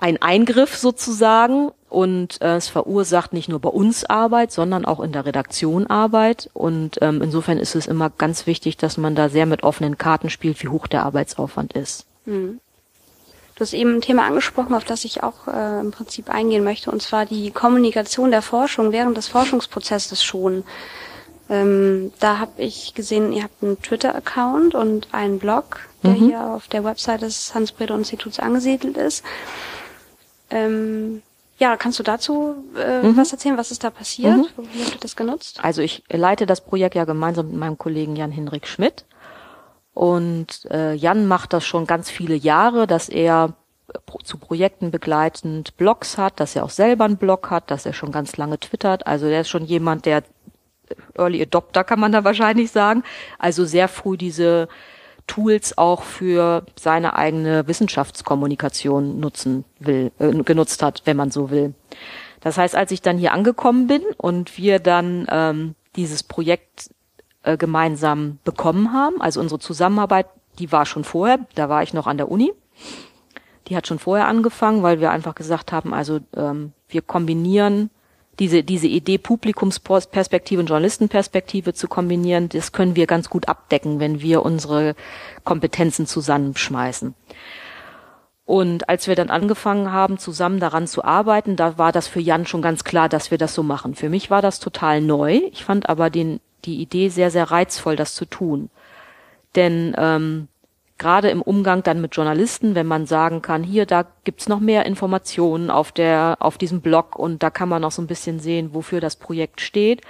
ein 0.00 0.22
Eingriff 0.22 0.76
sozusagen 0.76 1.72
und 1.88 2.40
äh, 2.40 2.54
es 2.54 2.68
verursacht 2.68 3.32
nicht 3.32 3.48
nur 3.48 3.58
bei 3.58 3.68
uns 3.68 4.04
Arbeit, 4.04 4.52
sondern 4.52 4.84
auch 4.84 5.00
in 5.00 5.10
der 5.10 5.26
Redaktion 5.26 5.88
Arbeit 5.88 6.48
und 6.54 6.98
ähm, 7.02 7.20
insofern 7.20 7.58
ist 7.58 7.74
es 7.74 7.88
immer 7.88 8.08
ganz 8.08 8.46
wichtig, 8.46 8.76
dass 8.76 8.96
man 8.96 9.16
da 9.16 9.28
sehr 9.28 9.46
mit 9.46 9.64
offenen 9.64 9.98
Karten 9.98 10.30
spielt, 10.30 10.62
wie 10.62 10.68
hoch 10.68 10.86
der 10.86 11.04
Arbeitsaufwand 11.04 11.72
ist. 11.72 12.07
Hm. 12.28 12.60
Du 13.54 13.62
hast 13.62 13.72
eben 13.72 13.96
ein 13.96 14.00
Thema 14.00 14.24
angesprochen, 14.24 14.74
auf 14.74 14.84
das 14.84 15.04
ich 15.04 15.24
auch 15.24 15.48
äh, 15.48 15.80
im 15.80 15.90
Prinzip 15.90 16.30
eingehen 16.30 16.62
möchte, 16.62 16.92
und 16.92 17.02
zwar 17.02 17.26
die 17.26 17.50
Kommunikation 17.50 18.30
der 18.30 18.42
Forschung 18.42 18.92
während 18.92 19.16
des 19.16 19.26
Forschungsprozesses 19.26 20.22
schon. 20.22 20.62
Ähm, 21.50 22.12
da 22.20 22.38
habe 22.38 22.62
ich 22.62 22.94
gesehen, 22.94 23.32
ihr 23.32 23.42
habt 23.42 23.60
einen 23.62 23.80
Twitter-Account 23.82 24.76
und 24.76 25.08
einen 25.12 25.40
Blog, 25.40 25.80
der 26.04 26.10
mhm. 26.10 26.14
hier 26.14 26.40
auf 26.40 26.68
der 26.68 26.84
Website 26.84 27.22
des 27.22 27.52
Hans-Bredow-Instituts 27.52 28.38
angesiedelt 28.38 28.96
ist. 28.96 29.24
Ähm, 30.50 31.22
ja, 31.58 31.76
kannst 31.76 31.98
du 31.98 32.04
dazu 32.04 32.54
äh, 32.76 33.02
mhm. 33.02 33.16
was 33.16 33.32
erzählen? 33.32 33.56
Was 33.56 33.72
ist 33.72 33.82
da 33.82 33.90
passiert? 33.90 34.36
Mhm. 34.36 34.68
Wie 34.72 34.84
habt 34.84 34.94
ihr 34.94 35.00
das 35.00 35.16
genutzt? 35.16 35.58
Also 35.62 35.82
ich 35.82 36.04
leite 36.10 36.46
das 36.46 36.60
Projekt 36.60 36.94
ja 36.94 37.04
gemeinsam 37.04 37.48
mit 37.48 37.56
meinem 37.56 37.78
Kollegen 37.78 38.14
Jan-Hinrik 38.14 38.68
Schmidt. 38.68 39.04
Und 39.98 40.64
äh, 40.70 40.94
Jan 40.94 41.26
macht 41.26 41.52
das 41.52 41.64
schon 41.64 41.84
ganz 41.84 42.08
viele 42.08 42.36
Jahre, 42.36 42.86
dass 42.86 43.08
er 43.08 43.54
zu 44.22 44.38
Projekten 44.38 44.92
begleitend 44.92 45.76
Blogs 45.76 46.16
hat, 46.16 46.38
dass 46.38 46.54
er 46.54 46.62
auch 46.62 46.70
selber 46.70 47.04
einen 47.04 47.16
Blog 47.16 47.50
hat, 47.50 47.68
dass 47.72 47.84
er 47.84 47.92
schon 47.92 48.12
ganz 48.12 48.36
lange 48.36 48.60
twittert. 48.60 49.08
Also 49.08 49.26
der 49.26 49.40
ist 49.40 49.48
schon 49.48 49.64
jemand, 49.64 50.06
der 50.06 50.22
Early 51.16 51.42
Adopter 51.42 51.82
kann 51.82 51.98
man 51.98 52.12
da 52.12 52.22
wahrscheinlich 52.22 52.70
sagen. 52.70 53.02
Also 53.40 53.64
sehr 53.64 53.88
früh 53.88 54.16
diese 54.16 54.68
Tools 55.26 55.76
auch 55.76 56.04
für 56.04 56.64
seine 56.78 57.16
eigene 57.16 57.66
Wissenschaftskommunikation 57.66 59.18
nutzen 59.18 59.64
will, 59.80 60.12
äh, 60.20 60.30
genutzt 60.44 60.80
hat, 60.80 61.02
wenn 61.06 61.16
man 61.16 61.32
so 61.32 61.50
will. 61.50 61.74
Das 62.40 62.56
heißt, 62.56 62.76
als 62.76 62.92
ich 62.92 63.02
dann 63.02 63.18
hier 63.18 63.32
angekommen 63.32 63.88
bin 63.88 64.02
und 64.16 64.58
wir 64.58 64.78
dann 64.78 65.26
ähm, 65.28 65.74
dieses 65.96 66.22
Projekt 66.22 66.90
äh, 67.48 67.56
gemeinsam 67.56 68.38
bekommen 68.44 68.92
haben, 68.92 69.20
also 69.20 69.40
unsere 69.40 69.58
Zusammenarbeit, 69.58 70.26
die 70.58 70.70
war 70.70 70.84
schon 70.84 71.04
vorher, 71.04 71.38
da 71.54 71.68
war 71.68 71.82
ich 71.82 71.94
noch 71.94 72.06
an 72.06 72.18
der 72.18 72.30
Uni. 72.30 72.52
Die 73.68 73.76
hat 73.76 73.86
schon 73.86 73.98
vorher 73.98 74.28
angefangen, 74.28 74.82
weil 74.82 75.00
wir 75.00 75.10
einfach 75.10 75.34
gesagt 75.34 75.72
haben, 75.72 75.94
also 75.94 76.20
ähm, 76.36 76.72
wir 76.88 77.02
kombinieren 77.02 77.90
diese, 78.38 78.62
diese 78.62 78.86
Idee 78.86 79.18
Publikumsperspektive 79.18 80.60
und 80.60 80.68
Journalistenperspektive 80.68 81.72
zu 81.72 81.88
kombinieren, 81.88 82.48
das 82.50 82.72
können 82.72 82.96
wir 82.96 83.06
ganz 83.06 83.30
gut 83.30 83.48
abdecken, 83.48 83.98
wenn 83.98 84.20
wir 84.20 84.44
unsere 84.44 84.94
Kompetenzen 85.44 86.06
zusammenschmeißen. 86.06 87.14
Und 88.44 88.88
als 88.88 89.08
wir 89.08 89.14
dann 89.14 89.28
angefangen 89.28 89.92
haben, 89.92 90.18
zusammen 90.18 90.60
daran 90.60 90.86
zu 90.86 91.04
arbeiten, 91.04 91.56
da 91.56 91.76
war 91.76 91.92
das 91.92 92.08
für 92.08 92.20
Jan 92.20 92.46
schon 92.46 92.62
ganz 92.62 92.84
klar, 92.84 93.08
dass 93.08 93.30
wir 93.30 93.38
das 93.38 93.54
so 93.54 93.62
machen. 93.62 93.94
Für 93.94 94.08
mich 94.08 94.30
war 94.30 94.40
das 94.40 94.60
total 94.60 95.02
neu. 95.02 95.40
Ich 95.52 95.64
fand 95.64 95.88
aber 95.88 96.08
den, 96.08 96.40
die 96.64 96.80
Idee 96.80 97.08
sehr, 97.08 97.30
sehr 97.30 97.50
reizvoll, 97.50 97.96
das 97.96 98.14
zu 98.14 98.24
tun. 98.24 98.70
Denn 99.54 99.94
ähm, 99.96 100.48
gerade 100.98 101.30
im 101.30 101.40
Umgang 101.40 101.82
dann 101.82 102.00
mit 102.00 102.14
Journalisten, 102.16 102.74
wenn 102.74 102.86
man 102.86 103.06
sagen 103.06 103.40
kann, 103.40 103.62
hier, 103.62 103.86
da 103.86 104.04
gibt's 104.24 104.48
noch 104.48 104.60
mehr 104.60 104.84
Informationen 104.84 105.70
auf 105.70 105.92
der, 105.92 106.36
auf 106.40 106.58
diesem 106.58 106.80
Blog 106.80 107.16
und 107.16 107.42
da 107.42 107.50
kann 107.50 107.68
man 107.68 107.82
noch 107.82 107.92
so 107.92 108.02
ein 108.02 108.08
bisschen 108.08 108.40
sehen, 108.40 108.74
wofür 108.74 109.00
das 109.00 109.16
Projekt 109.16 109.60
steht, 109.60 110.02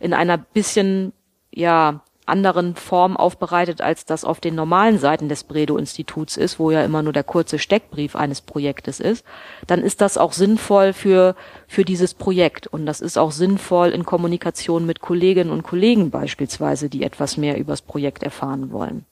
in 0.00 0.12
einer 0.12 0.38
bisschen, 0.38 1.12
ja, 1.50 2.02
anderen 2.26 2.74
Form 2.74 3.16
aufbereitet, 3.16 3.80
als 3.80 4.04
das 4.04 4.24
auf 4.24 4.40
den 4.40 4.54
normalen 4.54 4.98
Seiten 4.98 5.28
des 5.28 5.44
Bredow-Instituts 5.44 6.36
ist, 6.36 6.58
wo 6.58 6.70
ja 6.70 6.84
immer 6.84 7.02
nur 7.02 7.12
der 7.12 7.24
kurze 7.24 7.58
Steckbrief 7.58 8.16
eines 8.16 8.40
Projektes 8.40 9.00
ist, 9.00 9.24
dann 9.66 9.82
ist 9.82 10.00
das 10.00 10.16
auch 10.16 10.32
sinnvoll 10.32 10.92
für, 10.92 11.34
für 11.66 11.84
dieses 11.84 12.14
Projekt. 12.14 12.66
Und 12.66 12.86
das 12.86 13.00
ist 13.00 13.18
auch 13.18 13.32
sinnvoll 13.32 13.90
in 13.90 14.04
Kommunikation 14.04 14.86
mit 14.86 15.00
Kolleginnen 15.00 15.50
und 15.50 15.62
Kollegen 15.62 16.10
beispielsweise, 16.10 16.88
die 16.88 17.02
etwas 17.02 17.36
mehr 17.36 17.58
übers 17.58 17.82
Projekt 17.82 18.22
erfahren 18.22 18.72
wollen. 18.72 19.04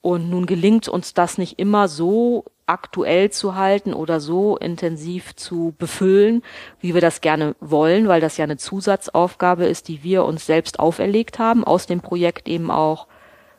Und 0.00 0.30
nun 0.30 0.46
gelingt 0.46 0.88
uns 0.88 1.14
das 1.14 1.38
nicht 1.38 1.58
immer 1.58 1.86
so 1.86 2.44
aktuell 2.70 3.30
zu 3.30 3.56
halten 3.56 3.92
oder 3.92 4.20
so 4.20 4.56
intensiv 4.56 5.34
zu 5.34 5.74
befüllen, 5.76 6.42
wie 6.80 6.94
wir 6.94 7.00
das 7.00 7.20
gerne 7.20 7.56
wollen, 7.60 8.06
weil 8.06 8.20
das 8.20 8.36
ja 8.36 8.44
eine 8.44 8.56
Zusatzaufgabe 8.56 9.66
ist, 9.66 9.88
die 9.88 10.04
wir 10.04 10.24
uns 10.24 10.46
selbst 10.46 10.78
auferlegt 10.78 11.40
haben, 11.40 11.64
aus 11.64 11.86
dem 11.86 12.00
Projekt 12.00 12.48
eben 12.48 12.70
auch 12.70 13.08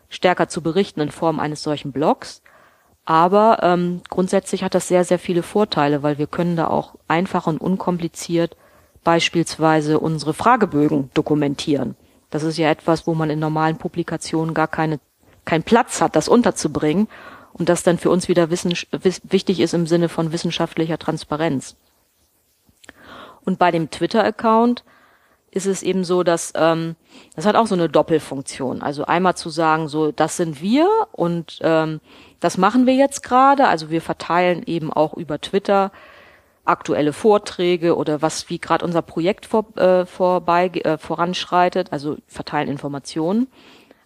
stärker 0.08 0.48
zu 0.48 0.62
berichten 0.62 1.02
in 1.02 1.12
Form 1.12 1.40
eines 1.42 1.62
solchen 1.62 1.92
Blogs. 1.92 2.42
Aber 3.04 3.60
ähm, 3.64 4.02
grundsätzlich 4.10 4.64
hat 4.64 4.76
das 4.76 4.88
sehr, 4.88 5.04
sehr 5.04 5.20
viele 5.20 5.44
Vorteile, 5.44 6.04
weil 6.04 6.18
wir 6.18 6.28
können 6.28 6.56
da 6.56 6.68
auch 6.68 6.96
einfach 7.10 7.48
und 7.48 7.60
unkompliziert 7.60 8.56
beispielsweise 9.04 10.00
unsere 10.00 10.34
Fragebögen 10.34 11.10
dokumentieren. 11.14 11.96
Das 12.30 12.44
ist 12.44 12.58
ja 12.58 12.70
etwas, 12.70 13.08
wo 13.08 13.14
man 13.14 13.30
in 13.30 13.40
normalen 13.40 13.78
Publikationen 13.78 14.54
gar 14.54 14.68
keine 14.68 15.00
keinen 15.44 15.64
Platz 15.64 16.02
hat, 16.02 16.16
das 16.16 16.28
unterzubringen 16.28 17.08
und 17.54 17.70
das 17.70 17.84
dann 17.84 17.98
für 17.98 18.10
uns 18.10 18.28
wieder 18.28 18.50
wichtig 18.50 19.60
ist 19.60 19.74
im 19.74 19.88
Sinne 19.88 20.10
von 20.10 20.32
wissenschaftlicher 20.32 20.98
Transparenz. 20.98 21.76
Und 23.44 23.60
bei 23.60 23.72
dem 23.72 23.90
Twitter-Account 23.90 24.84
ist 25.52 25.66
es 25.66 25.84
eben 25.84 26.06
so, 26.06 26.24
dass 26.24 26.54
ähm, 26.56 26.96
das 27.36 27.46
hat 27.46 27.56
auch 27.56 27.68
so 27.68 27.76
eine 27.76 27.90
Doppelfunktion. 27.90 28.82
Also 28.82 29.06
einmal 29.06 29.36
zu 29.36 29.50
sagen, 29.50 29.90
so 29.90 30.12
das 30.12 30.38
sind 30.38 30.62
wir 30.62 30.88
und 31.12 31.60
ähm, 31.62 32.00
das 32.40 32.58
machen 32.58 32.86
wir 32.86 32.94
jetzt 32.94 33.22
gerade. 33.22 33.68
Also 33.68 33.90
wir 33.90 34.02
verteilen 34.02 34.64
eben 34.66 34.94
auch 34.94 35.14
über 35.14 35.42
Twitter 35.42 35.92
aktuelle 36.64 37.12
Vorträge 37.12 37.98
oder 37.98 38.22
was 38.22 38.50
wie 38.50 38.60
gerade 38.60 38.86
unser 38.86 39.02
Projekt 39.02 39.46
vor, 39.46 39.66
äh, 39.78 40.06
vorbei 40.06 40.68
äh, 40.68 40.98
voranschreitet. 40.98 41.92
Also 41.92 42.18
verteilen 42.28 42.70
Informationen 42.70 43.48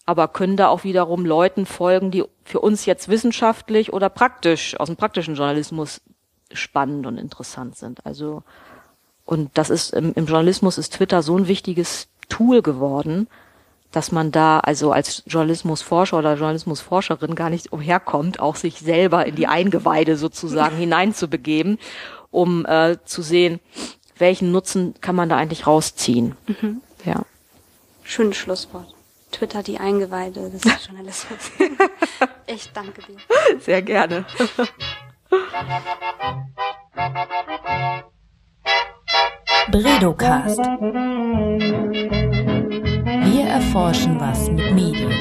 aber 0.06 0.28
können 0.28 0.58
da 0.58 0.68
auch 0.68 0.84
wiederum 0.84 1.26
Leuten 1.26 1.66
folgen, 1.66 2.12
die 2.12 2.24
für 2.44 2.60
uns 2.60 2.86
jetzt 2.86 3.10
wissenschaftlich 3.10 3.92
oder 3.94 4.10
praktisch 4.10 4.80
aus 4.80 4.88
dem 4.88 4.96
praktischen 4.98 5.36
Journalismus 5.36 6.02
spannend 6.52 7.08
und 7.08 7.18
interessant 7.18 7.76
sind. 7.76 8.06
Also 8.06 8.44
und 9.26 9.50
das 9.56 9.70
ist 9.70 9.94
im, 9.94 10.14
im 10.14 10.26
Journalismus 10.26 10.78
ist 10.78 10.94
Twitter 10.94 11.24
so 11.24 11.38
ein 11.38 11.48
wichtiges 11.48 12.08
Tool 12.30 12.62
geworden, 12.62 13.28
dass 13.92 14.12
man 14.12 14.32
da 14.32 14.60
also 14.60 14.92
als 14.92 15.24
Journalismusforscher 15.26 16.20
oder 16.20 16.36
Journalismusforscherin 16.36 17.34
gar 17.34 17.50
nicht 17.50 17.72
umherkommt, 17.72 18.40
auch 18.40 18.56
sich 18.56 18.80
selber 18.80 19.26
in 19.26 19.36
die 19.36 19.48
Eingeweide 19.48 20.18
sozusagen 20.18 20.78
hineinzubegeben, 20.78 21.80
um 22.30 22.66
äh, 22.66 22.98
zu 23.06 23.22
sehen, 23.22 23.60
welchen 24.18 24.52
Nutzen 24.52 24.94
kann 25.02 25.16
man 25.16 25.30
da 25.30 25.38
eigentlich 25.38 25.66
rausziehen. 25.66 26.36
Mhm. 26.48 26.82
Ja. 27.06 27.24
Schönes 28.04 28.38
Schlusswort. 28.38 28.95
Twitter 29.36 29.64
die 29.64 29.78
Eingeweide 29.78 30.50
des 30.50 30.64
Journalismus. 30.88 31.52
ich 32.48 32.72
danke 32.72 33.02
dir. 33.02 33.18
Sehr 33.60 33.82
gerne. 33.82 34.26
Bredocast. 39.72 40.60
Wir 43.26 43.46
erforschen 43.46 44.20
was 44.22 44.50
mit 44.50 44.72
Medien. 44.74 45.12